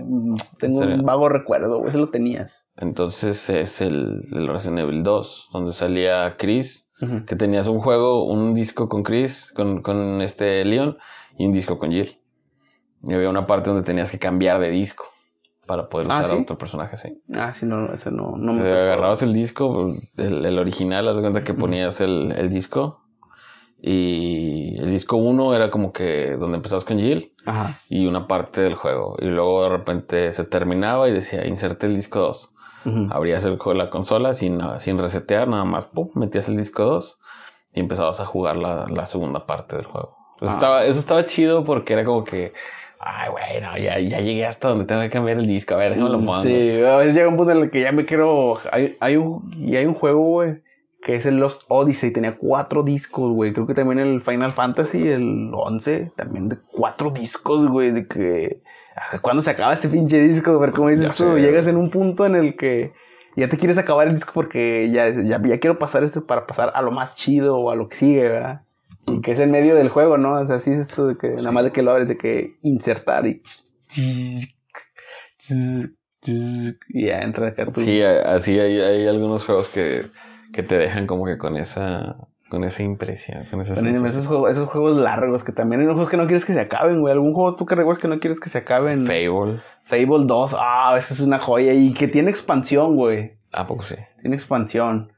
[0.57, 2.67] Tengo un vago recuerdo, güey, ese lo tenías.
[2.77, 8.53] Entonces es el, el Resident Evil 2, donde salía Chris que tenías un juego, un
[8.53, 10.97] disco con Chris, con, con este Leon,
[11.37, 12.17] y un disco con Jill.
[13.03, 15.05] Y había una parte donde tenías que cambiar de disco
[15.65, 17.21] para poder ah, usar a otro personaje, sí.
[17.33, 21.21] Ah, sí, no, ese no, no me Agarrabas el disco, el, el original, haz de
[21.21, 23.01] cuenta que ponías el, el disco.
[23.81, 27.77] Y el disco 1 era como que donde empezabas con Jill Ajá.
[27.89, 29.15] y una parte del juego.
[29.19, 32.54] Y luego de repente se terminaba y decía inserte el disco 2.
[33.09, 36.83] Abrías el juego de la consola sin, sin resetear, nada más, pum, metías el disco
[36.83, 37.19] 2
[37.73, 40.15] y empezabas a jugar la, la segunda parte del juego.
[40.41, 40.53] Eso, ah.
[40.53, 42.53] estaba, eso estaba chido porque era como que,
[42.99, 46.09] ay, bueno, ya, ya llegué hasta donde tengo que cambiar el disco, a ver, déjame
[46.11, 46.41] lo pongo.
[46.41, 49.51] Sí, a veces llega un punto en el que ya me quiero, hay, hay un,
[49.59, 50.61] y hay un juego, güey,
[51.05, 53.53] que es el Lost Odyssey, tenía cuatro discos, güey.
[53.53, 58.63] Creo que también el Final Fantasy, el 11, también de cuatro discos, güey, de que
[59.21, 60.51] ¿Cuándo se acaba este pinche disco?
[60.51, 62.93] A ver cómo dices tú, llegas en un punto en el que
[63.35, 66.71] ya te quieres acabar el disco porque ya, ya, ya, quiero pasar esto para pasar
[66.73, 68.61] a lo más chido o a lo que sigue, ¿verdad?
[69.07, 70.39] Y que es en medio del juego, ¿no?
[70.39, 72.55] O sea, así es esto de que nada más de que lo abres, de que
[72.61, 73.41] insertar y.
[76.27, 77.81] Y ya entra acá tú.
[77.81, 80.07] Sí, así hay, hay algunos juegos que,
[80.53, 82.17] que te dejan como que con esa
[82.55, 83.77] con esa impresión, con esos,
[84.25, 87.11] juegos, esos juegos largos que también hay juegos que no quieres que se acaben, güey.
[87.11, 89.05] ¿Algún juego tú que recuerdas que no quieres que se acaben?
[89.05, 89.59] Fable.
[89.83, 91.73] Fable 2, ah, esa es una joya.
[91.73, 93.33] Y que tiene expansión, güey.
[93.51, 93.97] ¿A poco sí?
[94.21, 95.11] Tiene expansión.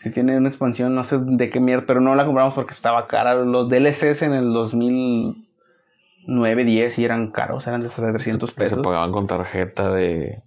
[0.00, 3.06] Sí tiene una expansión, no sé de qué mierda, pero no la compramos porque estaba
[3.06, 3.36] cara.
[3.36, 8.76] Los DLCs en el 2009, 10 y eran caros, eran de 300 pesos.
[8.76, 10.42] Se pagaban con tarjeta de,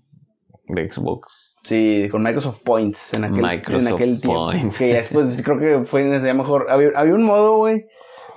[0.67, 1.44] de Xbox.
[1.65, 4.51] Sí, con Microsoft Points en aquel, en aquel tiempo.
[4.51, 4.77] Points.
[4.77, 6.67] Que después creo que fue en mejor.
[6.69, 7.87] Había, había un modo, güey.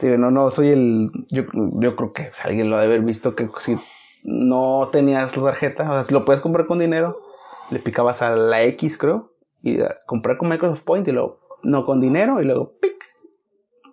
[0.02, 1.10] no, no, soy el.
[1.30, 3.76] Yo, yo creo que alguien lo ha de haber visto que si
[4.24, 7.18] no tenías la tarjeta, o sea, si lo puedes comprar con dinero,
[7.70, 12.00] le picabas a la X, creo, y comprar con Microsoft Points y luego, no con
[12.00, 12.96] dinero, y luego, pic,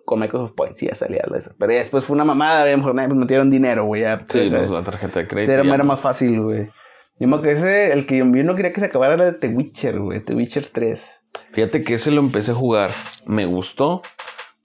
[0.06, 1.50] con Microsoft Points, y ya salía eso.
[1.58, 4.02] Pero después fue una mamada, a lo mejor pues metieron dinero, güey.
[4.28, 5.52] Sí, pues, la tarjeta de crédito.
[5.52, 6.68] Era, era más fácil, güey.
[7.18, 9.98] Yo que ese, el que yo no quería que se acabara era de The Witcher,
[9.98, 11.24] güey, The Witcher 3.
[11.52, 12.90] Fíjate que ese lo empecé a jugar,
[13.24, 14.02] me gustó,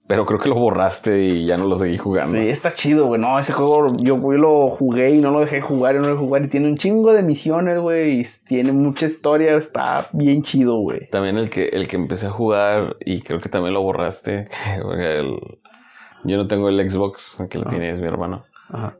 [0.06, 2.32] pero creo que lo borraste y ya no lo seguí jugando.
[2.32, 3.20] Sí, está chido, güey.
[3.20, 6.18] No, ese juego yo, lo jugué y no lo dejé jugar y no lo dejé
[6.18, 6.44] jugar.
[6.44, 8.20] Y tiene un chingo de misiones, güey.
[8.20, 9.56] Y tiene mucha historia.
[9.56, 11.08] Está bien chido, güey.
[11.08, 14.48] También el que, el que empecé a jugar y creo que también lo borraste.
[16.24, 18.44] yo no tengo el Xbox, que lo tiene es mi hermano.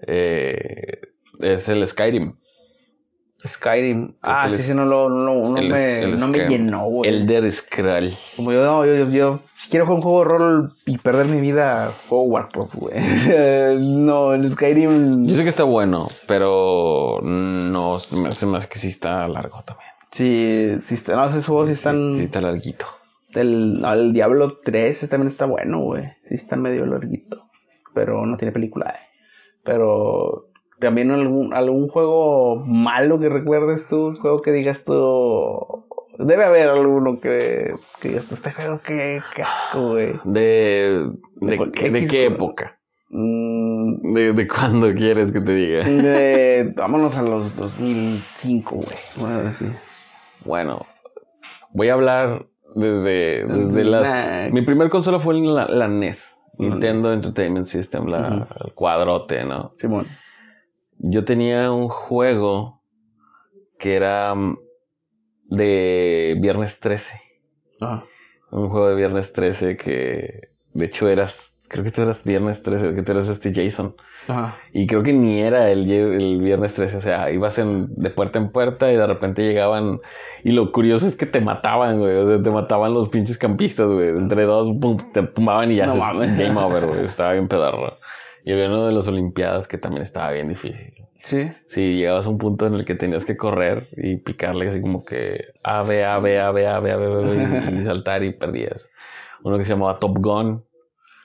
[0.07, 1.01] Eh,
[1.41, 2.37] es el Skyrim.
[3.47, 4.15] Skyrim.
[4.23, 7.11] Ah, sí, sí, no, lo, no, no, me, no me llenó, güey.
[7.11, 8.13] Elder Scroll.
[8.37, 11.41] Como yo, no, yo, yo, si quiero jugar un juego de rol y perder mi
[11.41, 12.95] vida, juego Warcraft, güey.
[13.79, 15.27] no, el Skyrim.
[15.27, 19.63] Yo sé que está bueno, pero no, se me hace más que sí está largo
[19.65, 19.91] también.
[20.11, 22.15] Sí, sí está, no, esos juegos sí están.
[22.15, 22.87] Sí, está larguito.
[23.35, 26.05] El, el Diablo 3 también está bueno, güey.
[26.27, 27.49] Sí está medio larguito.
[27.95, 29.07] Pero no tiene película, eh.
[29.65, 30.52] Pero
[30.83, 35.85] también algún, algún juego malo que recuerdes tú, un juego que digas tú.
[36.19, 40.21] Debe haber alguno que, que digas tú, este juego que asco, güey.
[40.25, 41.73] ¿De, de,
[42.11, 42.79] qué época?
[43.11, 44.13] Mm.
[44.13, 45.85] ¿De, ¿De cuándo quieres que te diga?
[45.85, 48.89] De, vámonos a los 2005, güey.
[49.17, 49.51] Bueno,
[50.45, 50.87] bueno,
[51.73, 54.49] voy a hablar desde, desde la...
[54.51, 56.41] Mi primer consola fue la, la NES.
[56.59, 59.73] Nintendo Entertainment System, la, el cuadrote, ¿no?
[59.77, 60.07] Simón.
[61.03, 62.81] Yo tenía un juego
[63.79, 64.57] que era mm,
[65.51, 67.21] de Viernes 13.
[67.81, 68.05] Ajá.
[68.53, 72.95] Un juego de Viernes 13 que de hecho eras, creo que tú eras Viernes 13,
[72.95, 73.97] que tú eras este Jason.
[74.29, 74.57] Ajá.
[74.73, 78.39] Y creo que ni era el, el Viernes 13, o sea, ibas en, de puerta
[78.39, 80.01] en puerta y de repente llegaban.
[80.45, 83.89] Y lo curioso es que te mataban, güey, o sea, te mataban los pinches campistas,
[83.89, 84.11] güey.
[84.11, 87.05] Entre dos, pum, te tumbaban y ya se game over, güey.
[87.05, 87.99] Estaba bien pedarro.
[88.45, 90.95] Y había uno de las Olimpiadas que también estaba bien difícil.
[91.19, 91.49] Sí.
[91.67, 95.05] Sí, llegabas a un punto en el que tenías que correr y picarle así como
[95.05, 98.91] que A, B, A, B, A, B, A, B, A, B, y, saltar y perdías.
[99.45, 100.65] Uno que se llamaba Top Gun.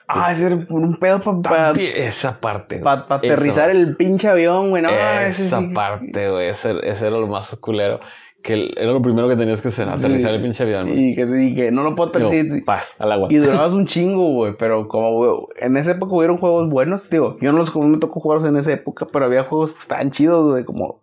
[0.06, 1.72] Ah, ese era un pedo para...
[1.72, 2.78] esa parte.
[2.78, 4.82] Para aterrizar el pinche avión, güey.
[4.82, 6.48] No, esa parte, güey.
[6.48, 8.00] Ese, ese era lo más culero
[8.42, 10.88] que era lo primero que tenías que hacer, aterrizar el pinche avión.
[10.88, 12.64] Y que, no lo puedo aterrizar.
[12.64, 13.28] Paz, al agua.
[13.30, 14.54] Y durabas un chingo, güey.
[14.56, 18.20] Pero como, en esa época hubieron juegos buenos, digo, yo no los como me tocó
[18.20, 21.02] jugarlos en esa época, pero había juegos tan chidos, güey, como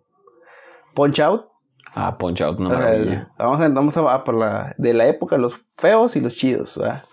[0.94, 1.46] Punch Out.
[1.94, 2.70] Ah, Punch Out, no
[3.38, 7.04] Vamos a, vamos a, por la, de la época, los feos y los chidos, ¿verdad?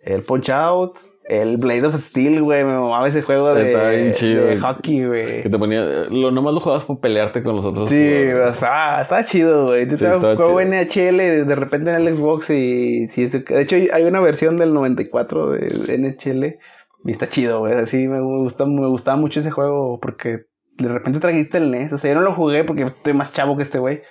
[0.00, 0.96] El Punch Out,
[1.28, 5.40] el Blade of Steel, güey, me mamaba ese juego de, de hockey, güey.
[5.40, 7.88] Que te ponía, lo nomás lo jugabas por pelearte con los otros.
[7.88, 9.88] Sí, estaba, estaba chido, güey.
[9.96, 14.20] Sí, un juego NHL de repente en el Xbox y sí, de hecho hay una
[14.20, 16.58] versión del 94 de NHL
[17.04, 17.74] y está chido, güey.
[17.74, 20.46] Así me gusta, me gustaba mucho ese juego porque
[20.78, 21.92] de repente trajiste el NES.
[21.92, 24.02] O sea, yo no lo jugué porque estoy más chavo que este güey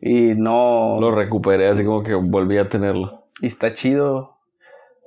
[0.00, 0.98] y no.
[1.00, 3.26] Lo recuperé, así como que volví a tenerlo.
[3.40, 4.32] Y está chido.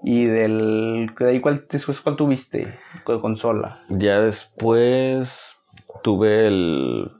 [0.03, 1.11] Y del.
[1.19, 2.67] ¿De ahí cuál, después, cuál tuviste?
[3.07, 3.81] De consola.
[3.89, 5.57] Ya después
[6.03, 7.11] tuve el.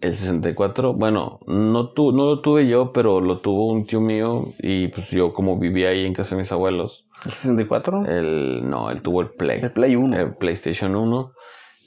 [0.00, 0.94] El 64.
[0.94, 4.44] Bueno, no, tu, no lo tuve yo, pero lo tuvo un tío mío.
[4.58, 7.06] Y pues yo, como vivía ahí en casa de mis abuelos.
[7.24, 8.06] ¿El 64?
[8.06, 9.60] El, no, él tuvo el Play.
[9.60, 10.16] El Play 1.
[10.18, 11.32] El PlayStation 1.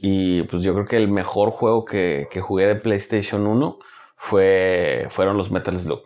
[0.02, 3.80] Y pues yo creo que el mejor juego que, que jugué de PlayStation 1
[4.16, 6.02] fue, fueron los Metal Slug.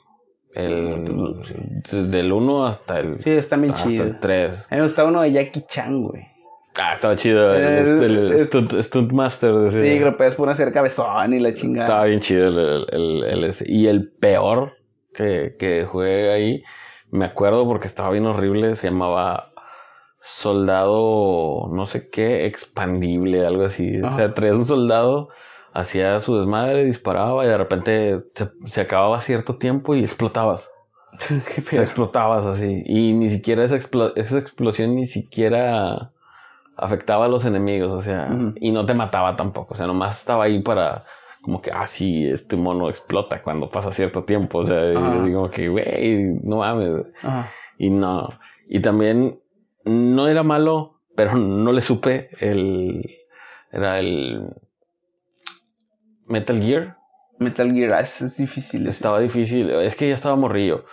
[0.57, 3.19] El, desde el 1 hasta el.
[3.19, 4.67] Sí, está bien hasta el 3.
[4.69, 6.27] A mí me gustaba uno de Jackie Chan, güey.
[6.79, 7.55] Ah, estaba chido.
[7.55, 9.71] El, el, stunt, Master.
[9.71, 11.87] Sí, que lo puedes poner hacer cabezón y la chingada.
[11.87, 14.73] Estaba bien chido el, el, Y el peor
[15.13, 16.63] que, que jugué ahí,
[17.09, 19.53] me acuerdo porque estaba bien horrible, se llamaba
[20.19, 24.01] Soldado, no sé qué, expandible, algo así.
[24.01, 25.29] O sea, traías un soldado
[25.77, 28.23] hacía su desmadre, disparaba y de repente
[28.65, 30.71] se, acababa cierto tiempo y explotabas.
[31.69, 32.83] Qué explotabas así.
[32.85, 33.77] Y ni siquiera esa,
[34.15, 36.11] esa, explosión ni siquiera
[36.75, 40.43] afectaba a los enemigos, o sea, y no te mataba tampoco, o sea, nomás estaba
[40.43, 41.05] ahí para
[41.41, 45.49] como que, ah, sí, este mono explota cuando pasa cierto tiempo, o sea, y como
[45.49, 47.05] que, güey, no mames.
[47.79, 48.29] Y no,
[48.67, 49.39] y también
[49.85, 53.01] no era malo, pero no le supe el,
[53.71, 54.51] era el,
[56.27, 56.97] Metal Gear.
[57.39, 58.87] Metal Gear, ah, es, difícil.
[58.87, 60.85] Estaba difícil, es que ya estaba morrillo.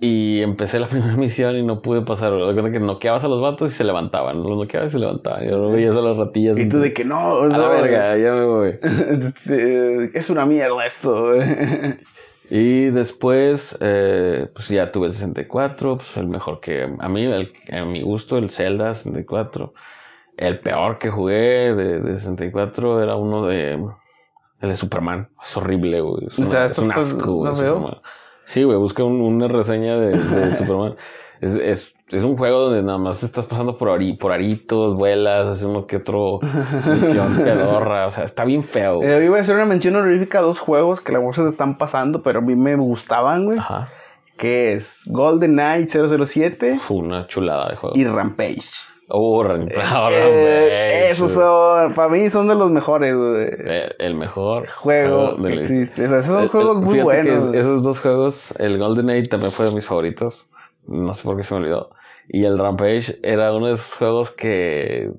[0.00, 2.32] Y empecé la primera misión y no pude pasar.
[2.32, 4.42] Recuerdo que noqueabas a los vatos y se levantaban.
[4.42, 5.44] Los noqueabas y se levantaban.
[5.44, 6.58] Y lo veías a las ratillas.
[6.58, 8.78] Y tú de que no, a la verga, ya me voy.
[10.14, 11.34] es una mierda esto.
[12.50, 15.98] y después, eh, pues ya tuve el 64.
[15.98, 17.30] Pues el mejor que a mí,
[17.70, 19.74] a mi gusto, el Zelda 64.
[20.38, 23.76] El peor que jugué de, de 64 era uno de
[24.60, 25.28] el de Superman.
[25.42, 26.26] Es horrible, güey.
[26.26, 27.52] Es, un asco, güey.
[28.44, 30.96] Sí, güey, busca una reseña de, Superman.
[31.40, 35.64] Es, es, es, un juego donde nada más estás pasando por, por aritos, vuelas, haces
[35.64, 36.40] uno que otro
[36.86, 38.06] misión pedorra.
[38.06, 39.02] O sea, está bien feo.
[39.02, 41.78] Eh, voy a hacer una mención honorífica a dos juegos que la bolsa se están
[41.78, 43.58] pasando, pero a mí me gustaban, güey.
[43.58, 43.88] Ajá.
[44.36, 46.78] Que es Golden Knight 007.
[46.80, 47.96] Fue una chulada de juego.
[47.96, 48.70] Y Rampage.
[49.12, 49.44] Oh,
[50.12, 56.04] eh, esos son, para mí son de los mejores, eh, El, mejor juego, que existe.
[56.04, 57.52] esos son juegos muy buenos.
[57.54, 60.48] esos dos juegos, el Golden Age también fue de mis favoritos.
[60.86, 61.90] No sé por qué se me olvidó.
[62.28, 65.10] Y el Rampage era uno de esos juegos que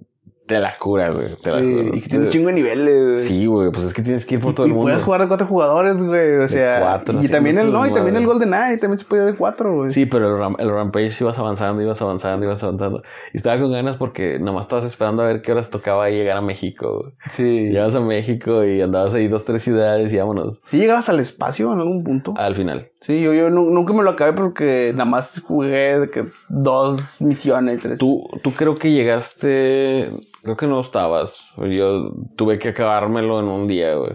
[0.51, 1.27] te la cura, güey.
[1.41, 3.19] Te sí, y que tiene un chingo de niveles, güey.
[3.21, 4.89] Sí, güey, pues es que tienes que ir por todo el mundo.
[4.89, 6.37] Y puedes jugar de cuatro jugadores, güey.
[6.37, 9.23] O sea, cuatro, y también el no, y también el Golden Eye también se podía
[9.23, 9.91] de cuatro, güey.
[9.91, 13.01] Sí, pero el, el, Rampage ibas avanzando, ibas avanzando, ibas avanzando.
[13.33, 16.41] Y estaba con ganas porque nomás estabas esperando a ver qué horas tocaba llegar a
[16.41, 17.13] México, güey.
[17.29, 17.69] Sí.
[17.69, 20.61] Llegabas a México y andabas ahí dos, tres ciudades y vámonos.
[20.65, 22.33] ¿Sí llegabas al espacio en algún punto?
[22.37, 22.89] Al final.
[23.01, 27.81] Sí, yo, yo nunca me lo acabé porque nada más jugué de que dos misiones,
[27.81, 27.99] tres.
[27.99, 30.11] Tú, tú creo que llegaste
[30.43, 31.51] Creo que no estabas.
[31.57, 34.13] Yo tuve que acabármelo en un día, güey.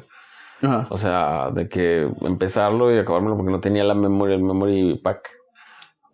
[0.62, 0.86] Ajá.
[0.90, 5.30] O sea, de que empezarlo y acabármelo porque no tenía la memoria, el memory pack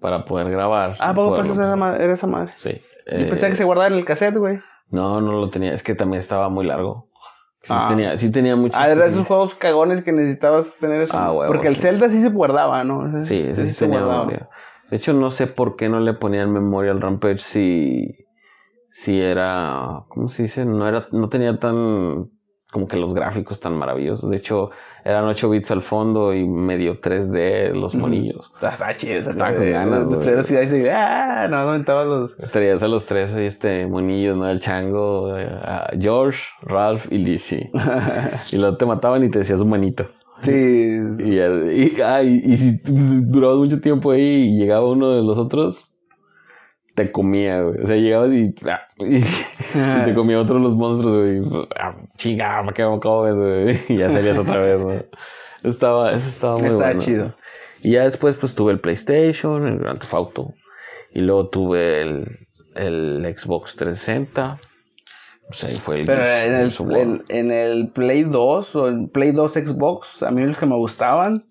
[0.00, 0.96] para poder grabar.
[0.98, 2.52] Ah, ¿poco pasas esa madre, era esa madre?
[2.56, 2.80] Sí.
[3.06, 4.60] Yo pensé que se guardaba en el cassette, güey.
[4.90, 5.72] No, no lo tenía.
[5.72, 7.08] Es que también estaba muy largo.
[7.62, 7.86] Sí, ah.
[7.88, 8.76] tenía, sí tenía mucho.
[8.76, 11.16] Ah, eran esos juegos cagones que necesitabas tener eso.
[11.16, 11.32] Ah.
[11.46, 13.24] Porque el Zelda sí se guardaba, ¿no?
[13.24, 14.48] sí, ese sí, tenía memoria.
[14.90, 18.26] De hecho, no sé por qué no le ponían memoria al Rampage si
[18.90, 20.64] sí era, ¿cómo se dice?
[20.64, 22.30] No era, no tenía tan,
[22.72, 24.30] como que los gráficos tan maravillosos.
[24.30, 24.70] De hecho,
[25.04, 28.50] eran 8 bits al fondo y medio 3D los monillos.
[28.62, 30.10] Está chido, estaba con ganas.
[30.10, 32.38] Los tres así, ahí ah, no, no los.
[32.40, 34.48] Estarías a los tres, este, monillos, ¿no?
[34.48, 35.50] El chango, eh,
[36.00, 37.70] George, Ralph y Lizzie.
[38.52, 40.06] y luego te mataban y te decías un manito.
[40.40, 40.50] Sí.
[40.50, 45.91] Y, y, y, y si durabas mucho tiempo ahí y llegaba uno de los otros,
[46.94, 47.82] te comía, güey.
[47.82, 49.20] O sea, llegabas y, ah, y,
[50.04, 51.66] te comía otro de los monstruos, güey.
[51.78, 53.78] Ah, chinga, ¿para qué me acabo, güey?
[53.88, 55.06] Y ya salías otra vez, güey.
[55.64, 57.00] Estaba, eso estaba muy estaba bueno.
[57.00, 57.34] chido.
[57.82, 60.54] Y ya después, pues tuve el PlayStation, el Grand Theft Auto.
[61.12, 62.38] Y luego tuve el,
[62.74, 64.58] el Xbox 360.
[65.48, 66.06] O sea, ahí fue el.
[66.06, 70.58] Pero en el, en, el Play 2 o en Play 2 Xbox, a mí los
[70.58, 71.46] que me gustaban,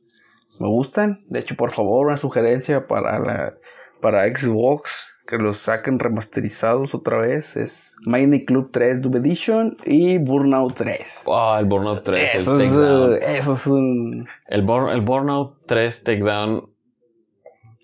[0.60, 1.24] me gustan.
[1.28, 3.54] De hecho, por favor, una sugerencia para la,
[4.02, 10.18] para Xbox que los saquen remasterizados otra vez es Mighty Club 3 Dub Edition y
[10.18, 11.24] Burnout 3.
[11.28, 13.20] Ah, el Burnout 3, eso el es, Takedown.
[13.22, 14.28] eso es un...
[14.48, 16.70] El, el Burnout 3 Takedown,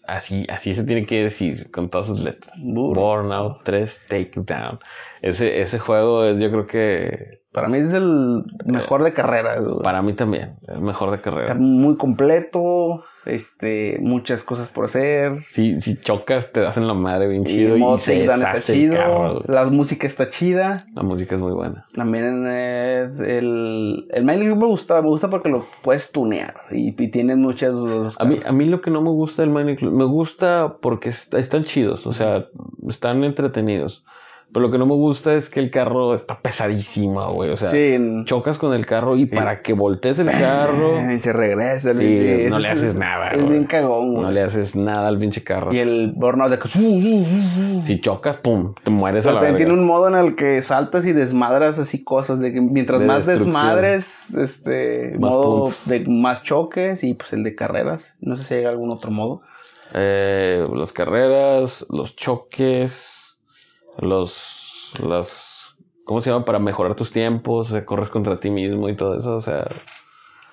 [0.05, 2.53] así, así se tiene que decir, con todas sus letras.
[2.73, 4.77] Burnout 3 Takedown.
[5.21, 9.55] Ese, ese juego es, yo creo que para mí es el mejor de carrera.
[9.81, 11.45] Para mí también, el mejor de carrera.
[11.45, 15.43] Está muy completo, este, muchas cosas por hacer.
[15.47, 19.41] Si, si chocas, te das en la madre bien chido y, y se está chido.
[19.47, 20.85] La música está chida.
[20.93, 21.87] La música es muy buena.
[21.95, 27.73] También es el, el me gusta, me gusta porque lo puedes tunear y, tienes muchas...
[28.19, 31.63] A mí, a mí lo que no me gusta del Minecraft, me gusta porque están
[31.63, 32.45] chidos, o sea,
[32.87, 34.05] están entretenidos.
[34.53, 37.49] Pero lo que no me gusta es que el carro está pesadísimo, güey.
[37.49, 37.69] O sea,
[38.23, 40.97] chocas con el carro y para que voltees el carro.
[41.17, 41.93] Y se regresa.
[41.93, 44.23] Sí, no le haces nada, Es bien cagón, güey.
[44.23, 45.73] No le haces nada al pinche carro.
[45.73, 47.83] Y el burnout de que.
[47.83, 51.13] Si chocas, pum, te mueres a la Tiene un modo en el que saltas y
[51.13, 52.39] desmadras así cosas.
[52.39, 55.15] De que mientras más desmadres, este.
[55.19, 58.15] modo de más choques y pues el de carreras.
[58.21, 59.41] No sé si hay algún otro modo.
[59.93, 63.16] Eh, las carreras, los choques
[63.99, 65.75] los, las,
[66.05, 66.45] ¿cómo se llama?
[66.45, 69.67] Para mejorar tus tiempos, corres contra ti mismo y todo eso, o sea.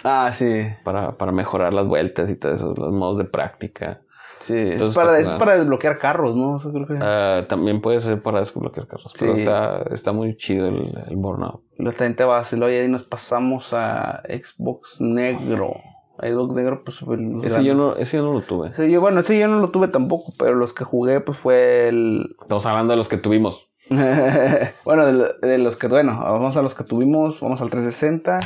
[0.02, 0.66] Ah, sí.
[0.84, 4.00] Para, para mejorar las vueltas y todo eso, los modos de práctica.
[4.40, 6.58] Sí, es para, es para desbloquear carros, ¿no?
[7.00, 11.62] Ah, también puede ser para desbloquear carros, pero está, está muy chido el, el Burnout.
[11.78, 15.76] La gente va a hacerlo y ahí nos pasamos a Xbox Negro.
[16.18, 16.98] Xbox Negro, pues
[17.42, 18.70] ese yo, no, ese yo no lo tuve.
[18.90, 22.36] yo, bueno, ese yo no lo tuve tampoco, pero los que jugué, pues fue el.
[22.40, 23.68] Estamos hablando de los que tuvimos.
[24.84, 28.40] bueno, de, los que, bueno, vamos a los que tuvimos, vamos al 360.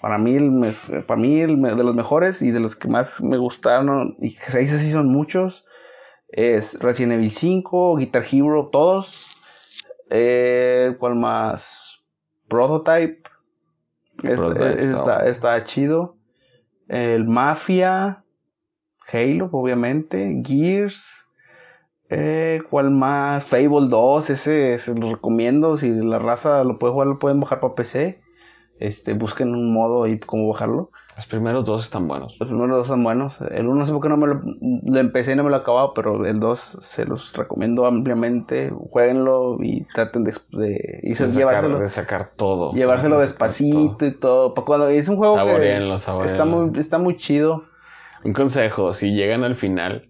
[0.00, 0.74] Para mí, el,
[1.06, 4.50] para mí el, de los mejores y de los que más me gustaron, y que
[4.50, 5.64] se sí son muchos,
[6.28, 9.26] es Resident Evil 5, Guitar Hero, todos.
[10.10, 12.02] Eh, ¿Cuál más?
[12.48, 13.22] Prototype.
[14.22, 16.16] Este, está, está chido
[16.92, 18.22] el Mafia,
[19.10, 21.26] Halo, obviamente, Gears,
[22.10, 23.44] eh, ¿cuál más?
[23.44, 27.60] Fable 2, ese se lo recomiendo, si la raza lo puede jugar, lo pueden bajar
[27.60, 28.20] para PC,
[28.78, 30.90] este, busquen un modo ahí cómo bajarlo.
[31.16, 32.38] Los primeros dos están buenos.
[32.40, 33.36] Los primeros dos están buenos.
[33.50, 34.40] El uno no sé por qué no me lo,
[34.84, 38.72] lo, empecé y no me lo he acabado, pero el dos se los recomiendo ampliamente.
[38.90, 42.72] Jueguenlo y traten de, de, y de, llevárselo, de sacar todo.
[42.72, 44.54] Llevárselo despacito y todo.
[44.54, 47.64] Cuando es un juego que está muy, está muy chido.
[48.24, 50.08] Un consejo, si llegan al final,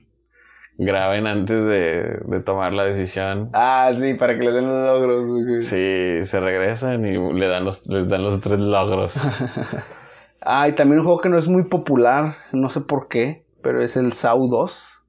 [0.79, 3.51] graben antes de, de, tomar la decisión.
[3.55, 5.65] Ah, sí, para que les den los logros.
[5.65, 9.19] Sí, se regresan y le dan los, les dan los tres logros.
[10.45, 13.83] ah, y también un juego que no es muy popular, no sé por qué, pero
[13.83, 15.05] es el SAU 2.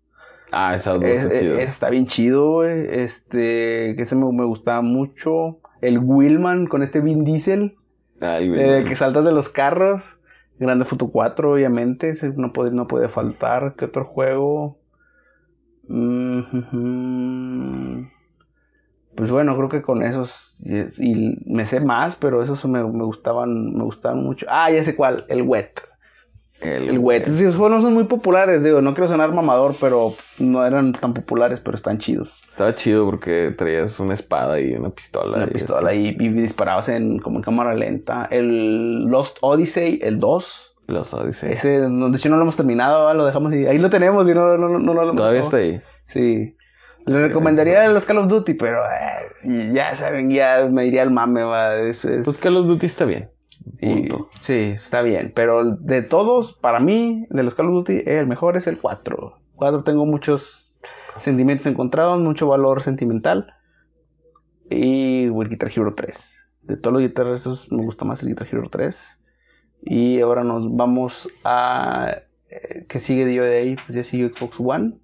[0.52, 1.60] Ah, el SAU 2 está chido.
[1.60, 2.64] Está bien chido.
[2.64, 5.60] Este, que ese me, me gustaba mucho.
[5.82, 7.76] El Willman con este Vin Diesel.
[8.22, 10.18] Eh, que saltas de los carros.
[10.60, 12.14] Grande Foto 4, obviamente.
[12.36, 13.76] No puede, no puede faltar.
[13.76, 14.78] ¿Qué otro juego?
[15.88, 16.42] Mm,
[19.16, 20.53] pues bueno, creo que con esos.
[20.66, 23.74] Y, me sé más, pero esos me, me, gustaban.
[23.74, 24.46] Me gustaban mucho.
[24.50, 25.26] Ah, ya sé cuál.
[25.28, 25.82] El Wet.
[26.64, 27.26] El, el wet.
[27.26, 30.94] Sí, esos juegos no son muy populares, digo, no quiero sonar mamador, pero no eran
[30.94, 32.32] tan populares, pero están chidos.
[32.52, 35.38] Estaba chido porque traías una espada y una pistola.
[35.38, 38.28] Una pistola y, disparabas en, como en cámara lenta.
[38.32, 40.76] El Lost Odyssey, el 2.
[40.88, 41.52] Lost Odyssey.
[41.52, 44.58] Ese, de hecho no lo hemos terminado, lo dejamos y ahí lo tenemos y no,
[44.58, 45.82] no, no, lo Todavía está ahí.
[46.06, 46.56] Sí.
[47.06, 51.44] Le recomendaría los Call of Duty, pero eh, ya saben, ya me iría al mame.
[51.44, 51.72] Va.
[52.24, 53.30] Pues Call of Duty está bien
[54.42, 55.32] sí, está bien.
[55.36, 59.40] Pero de todos, para mí, de los Call of Duty, el mejor es el 4.
[59.56, 60.80] 4 tengo muchos
[61.18, 63.54] sentimientos encontrados, mucho valor sentimental.
[64.70, 66.48] Y el Guitar Hero 3.
[66.64, 69.20] De todos los guitarras, me gusta más el Guitar Hero 3.
[69.84, 72.16] Y ahora nos vamos a.
[72.50, 73.76] Eh, ¿Qué sigue de ahí?
[73.76, 74.98] Pues ya sigue Xbox One.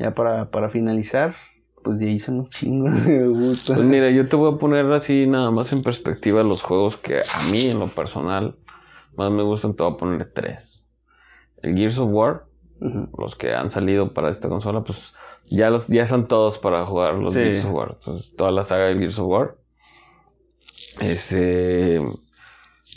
[0.00, 1.36] Ya para, para finalizar
[1.82, 3.74] pues de ahí son un chingo, me gusta.
[3.74, 7.20] Pues mira, yo te voy a poner así nada más en perspectiva los juegos que
[7.20, 8.56] a mí en lo personal
[9.16, 10.90] más me gustan, te voy a poner tres.
[11.62, 12.46] El Gears of War,
[13.18, 15.14] los que han salido para esta consola, pues
[15.50, 17.96] ya los ya están todos para jugar los Gears of War.
[17.98, 19.56] Entonces, toda la saga de Gears of War.
[21.00, 22.00] Ese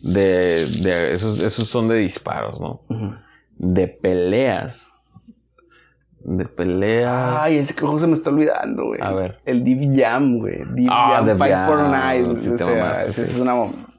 [0.01, 2.81] de, de esos, esos son de disparos, ¿no?
[3.57, 4.92] De peleas
[6.23, 7.43] de pelea.
[7.43, 9.01] Ay, ese juego se me está olvidando, güey.
[9.01, 9.39] A ver.
[9.45, 10.63] El Div Jam, güey.
[10.73, 12.29] Div ah, Jam Fight Fortnite.
[12.29, 13.55] o sea, es una,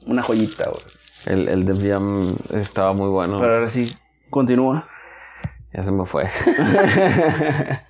[0.07, 0.83] una joyita, güey.
[1.25, 3.39] El, el Div Jam estaba muy bueno.
[3.39, 3.93] Pero ahora sí,
[4.29, 4.87] continúa.
[5.73, 6.25] Ya se me fue.
[6.45, 6.51] sí,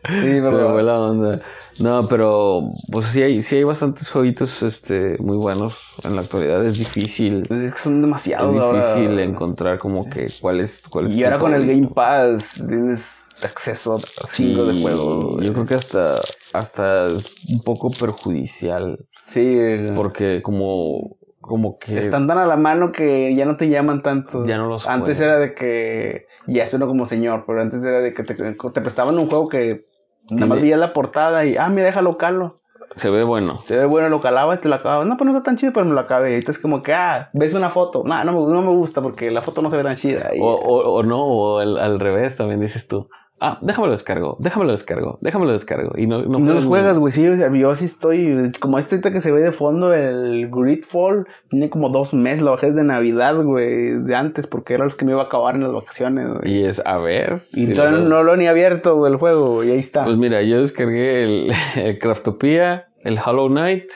[0.04, 0.50] pero...
[0.50, 1.42] Se me fue la onda.
[1.80, 2.62] No, pero
[2.92, 6.66] pues sí hay, sí hay bastantes jueguitos este, muy buenos en la actualidad.
[6.66, 7.46] Es difícil.
[7.48, 8.56] Pues es que son demasiados.
[8.56, 10.82] Es difícil encontrar como que cuál es.
[10.90, 15.42] Cuál es y ahora con el Game Pass tienes acceso a cinco de juego.
[15.42, 16.16] Yo creo que hasta,
[16.54, 19.06] hasta es un poco perjudicial.
[19.24, 19.60] Sí.
[19.96, 22.00] Porque como, como que...
[22.00, 24.44] Están tan a la mano que ya no te llaman tanto.
[24.46, 28.14] Ya no los Antes era de que, ya suena como señor, pero antes era de
[28.14, 29.86] que te, te prestaban un juego que
[30.30, 32.58] nada más veías la portada y, ah, mira, déjalo calo.
[32.96, 33.60] Se ve bueno.
[33.62, 35.06] Se ve bueno, lo calabas, te lo acabas.
[35.06, 36.32] No, pues no está tan chido, pero me lo acabé.
[36.32, 38.04] Y entonces como que, ah, ves una foto.
[38.06, 40.30] No, no, no me gusta porque la foto no se ve tan chida.
[40.40, 43.10] o, o, o, no, o al revés también dices tú.
[43.42, 45.92] Ah, déjame lo descargo, déjame lo descargo, déjame lo descargo.
[45.98, 47.12] Y no, no, no los juegas, güey.
[47.12, 48.54] Sí, yo sí estoy.
[48.62, 52.42] Como este que se ve de fondo, el Gridfall, tiene como dos meses.
[52.42, 54.02] Lo bajé desde Navidad, güey.
[54.04, 56.60] De antes, porque era los que me iba a acabar en las vacaciones, güey.
[56.60, 57.42] Y es, a ver.
[57.54, 60.06] Y todavía no lo he ni abierto, güey, el juego, y ahí está.
[60.06, 63.92] Pues mira, yo descargué el, el Craftopia, el Hollow Knight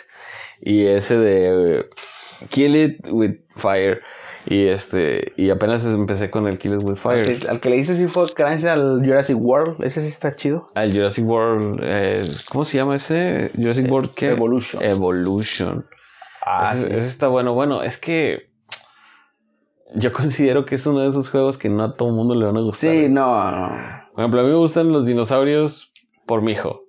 [0.61, 1.85] y ese de
[2.49, 4.01] Kill It with Fire.
[4.45, 7.47] Y este, y apenas empecé con el Killers with Fire.
[7.49, 9.83] Al que, le hice sí fue crunch al Jurassic World.
[9.83, 10.69] Ese sí está chido.
[10.75, 13.51] Al Jurassic World, eh, ¿cómo se llama ese?
[13.55, 14.29] Jurassic eh, World ¿qué?
[14.31, 14.83] Evolution.
[14.83, 15.85] Evolution.
[16.45, 17.53] Ah, ese, está bueno.
[17.53, 18.49] Bueno, es que
[19.95, 22.45] yo considero que es uno de esos juegos que no a todo el mundo le
[22.45, 22.91] van a gustar.
[22.91, 23.69] Sí, no.
[24.13, 25.91] Por ejemplo, a mí me gustan los dinosaurios
[26.25, 26.83] por mi hijo.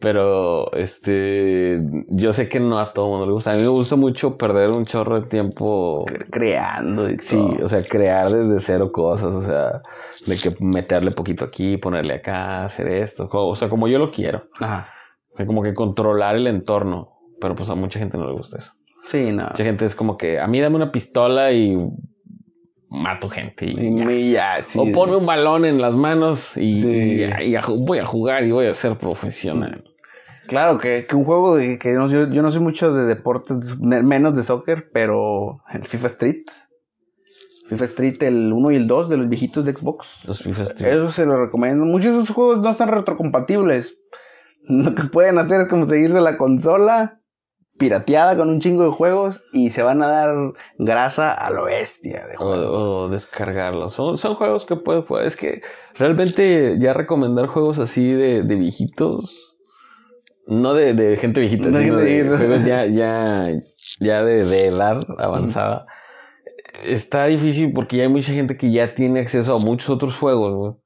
[0.00, 3.52] Pero, este, yo sé que no a todo mundo le gusta.
[3.52, 7.10] A mí me gusta mucho perder un chorro de tiempo creando.
[7.10, 9.34] Y sí, o sea, crear desde cero cosas.
[9.34, 9.82] O sea,
[10.26, 13.28] de que meterle poquito aquí, ponerle acá, hacer esto.
[13.30, 14.44] O sea, como yo lo quiero.
[14.60, 14.88] Ajá.
[15.32, 17.16] O sea, como que controlar el entorno.
[17.40, 18.72] Pero pues a mucha gente no le gusta eso.
[19.06, 19.44] Sí, no.
[19.44, 21.76] Mucha gente es como que a mí dame una pistola y
[22.90, 23.66] mato gente.
[23.66, 24.64] Y, ya.
[24.76, 27.26] o ponme un balón en las manos y,
[27.80, 29.84] voy a jugar y voy a ser profesional.
[30.46, 34.90] Claro, que, un juego de que yo, no soy mucho de deportes, menos de soccer,
[34.92, 36.44] pero el FIFA Street.
[37.68, 40.26] FIFA Street, el 1 y el 2 de los viejitos de Xbox.
[40.26, 40.94] Los FIFA Street.
[40.94, 41.84] Eso se lo recomiendo.
[41.84, 43.98] Muchos de esos juegos no están retrocompatibles.
[44.62, 47.17] Lo que pueden hacer es como seguirse la consola
[47.78, 50.36] pirateada con un chingo de juegos y se van a dar
[50.78, 53.94] grasa a lo bestia de O, descargarlos.
[53.94, 55.62] Son, son juegos que puedes Es que
[55.98, 59.48] realmente ya recomendar juegos así de, de viejitos
[60.48, 63.48] no de, de gente viejita, sino de, juegos ya, ya,
[64.00, 65.86] ya de, de edad avanzada.
[66.84, 70.76] Está difícil porque ya hay mucha gente que ya tiene acceso a muchos otros juegos,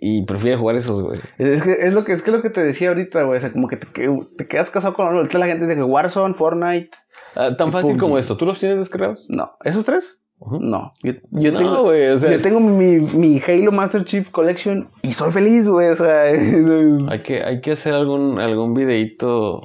[0.00, 1.18] Y prefiere jugar esos, güey.
[1.38, 3.38] Es que es lo que, es que lo que te decía ahorita, güey.
[3.38, 6.90] O sea, como que te, te quedas casado con la gente dice que Warzone, Fortnite.
[7.34, 8.36] Ah, tan fácil como esto.
[8.36, 9.26] ¿Tú los tienes descargados?
[9.28, 9.52] No.
[9.64, 10.20] ¿Esos tres?
[10.40, 10.92] No.
[11.02, 15.12] Yo, yo tengo, wey, o sea, yo tengo mi, mi, Halo Master Chief Collection y
[15.12, 15.88] soy feliz, güey.
[15.88, 16.22] O sea,
[17.10, 19.62] hay que, hay que hacer algún, algún videito.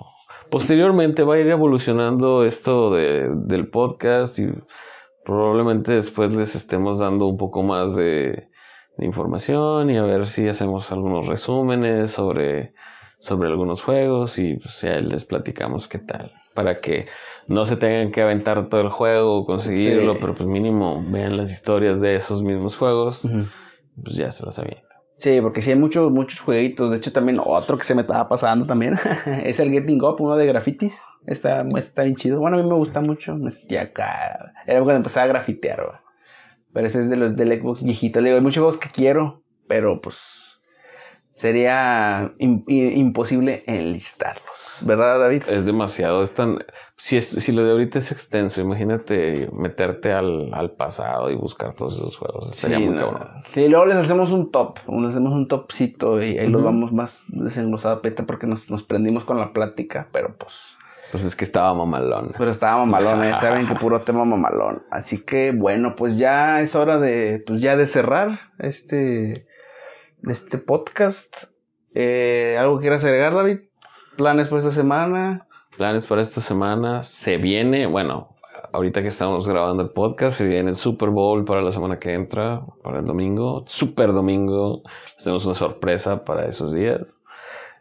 [0.49, 4.47] Posteriormente va a ir evolucionando esto de, del podcast y
[5.23, 8.49] probablemente después les estemos dando un poco más de
[8.97, 12.73] de información y a ver si hacemos algunos resúmenes sobre,
[13.19, 16.31] sobre algunos juegos y pues ya les platicamos qué tal.
[16.53, 17.07] Para que
[17.47, 21.51] no se tengan que aventar todo el juego o conseguirlo, pero pues mínimo vean las
[21.51, 23.27] historias de esos mismos juegos,
[24.03, 24.93] pues ya se las avientan.
[25.17, 26.91] Sí, porque sí hay muchos, muchos jueguitos.
[26.91, 28.99] De hecho, también otro que se me estaba pasando también
[29.43, 31.01] es el Getting Up, uno de grafitis.
[31.25, 32.39] Está, está bien chido.
[32.39, 33.35] Bueno, a mí me gusta mucho.
[33.35, 34.53] Me sentía acá.
[34.67, 36.02] Era cuando empezaba a grafitear,
[36.73, 38.19] pero ese es de los del Xbox viejito.
[38.19, 40.41] Le digo, hay muchos juegos que quiero, pero pues
[41.35, 45.43] sería imposible enlistarlos, ¿verdad, David?
[45.49, 46.59] Es demasiado, es tan...
[46.95, 51.95] Si, si lo de ahorita es extenso, imagínate meterte al, al pasado y buscar todos
[51.95, 52.55] esos juegos.
[52.55, 53.27] Sería muy cabrón.
[53.51, 57.25] Sí, luego les hacemos un top, les hacemos un topcito y ahí los vamos más
[57.27, 60.77] desenglosados, peta, porque nos, nos prendimos con la plática, pero pues...
[61.13, 62.33] Pues es que estaba mamalón.
[62.39, 63.35] Pero estaba mamalón, ¿eh?
[63.39, 64.81] saben que puro tema mamalón.
[64.89, 69.45] Así que bueno, pues ya es hora de, pues ya de cerrar este,
[70.27, 71.43] este podcast.
[71.93, 73.59] Eh, ¿Algo quieras agregar, David?
[74.17, 75.47] ¿Planes para esta semana?
[75.77, 77.03] Planes para esta semana.
[77.03, 78.35] Se viene, bueno,
[78.71, 82.15] ahorita que estamos grabando el podcast, se viene el Super Bowl para la semana que
[82.15, 83.65] entra, para el domingo.
[83.67, 84.81] Super domingo.
[85.23, 87.21] Tenemos una sorpresa para esos días.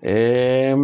[0.03, 0.76] Eh,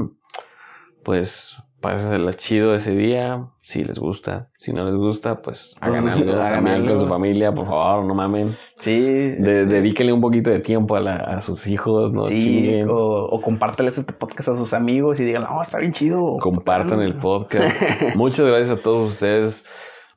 [1.05, 4.49] pues la chido ese día, si les gusta.
[4.59, 8.57] Si no les gusta, pues hagan algo hagan con su familia, por favor, no mamen.
[8.79, 9.01] Sí.
[9.01, 12.25] De, dedíquenle un poquito de tiempo a, a sus hijos, ¿no?
[12.25, 16.39] Sí, o, o, compárteles este podcast a sus amigos y digan, no, está bien chido.
[16.41, 17.77] Compartan el podcast.
[18.17, 19.65] Muchas gracias a todos ustedes,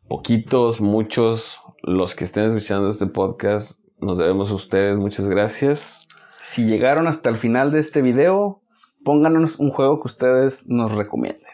[0.07, 3.80] poquitos, muchos, los que estén escuchando este podcast.
[3.99, 6.07] Nos debemos a ustedes, muchas gracias.
[6.41, 8.62] Si llegaron hasta el final de este video,
[9.03, 11.50] pónganos un juego que ustedes nos recomienden.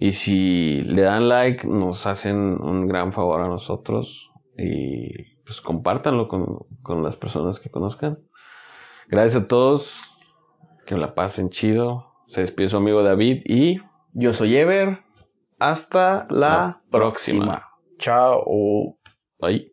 [0.00, 4.30] Y si le dan like, nos hacen un gran favor a nosotros.
[4.56, 8.18] Y pues compártanlo con, con las personas que conozcan.
[9.08, 9.98] Gracias a todos.
[10.86, 12.12] Que la pasen chido.
[12.28, 13.78] Se despide su amigo David y
[14.12, 15.00] yo soy Ever.
[15.58, 17.68] Hasta la, próxima.
[17.98, 18.98] Chao.
[19.40, 19.66] Bye.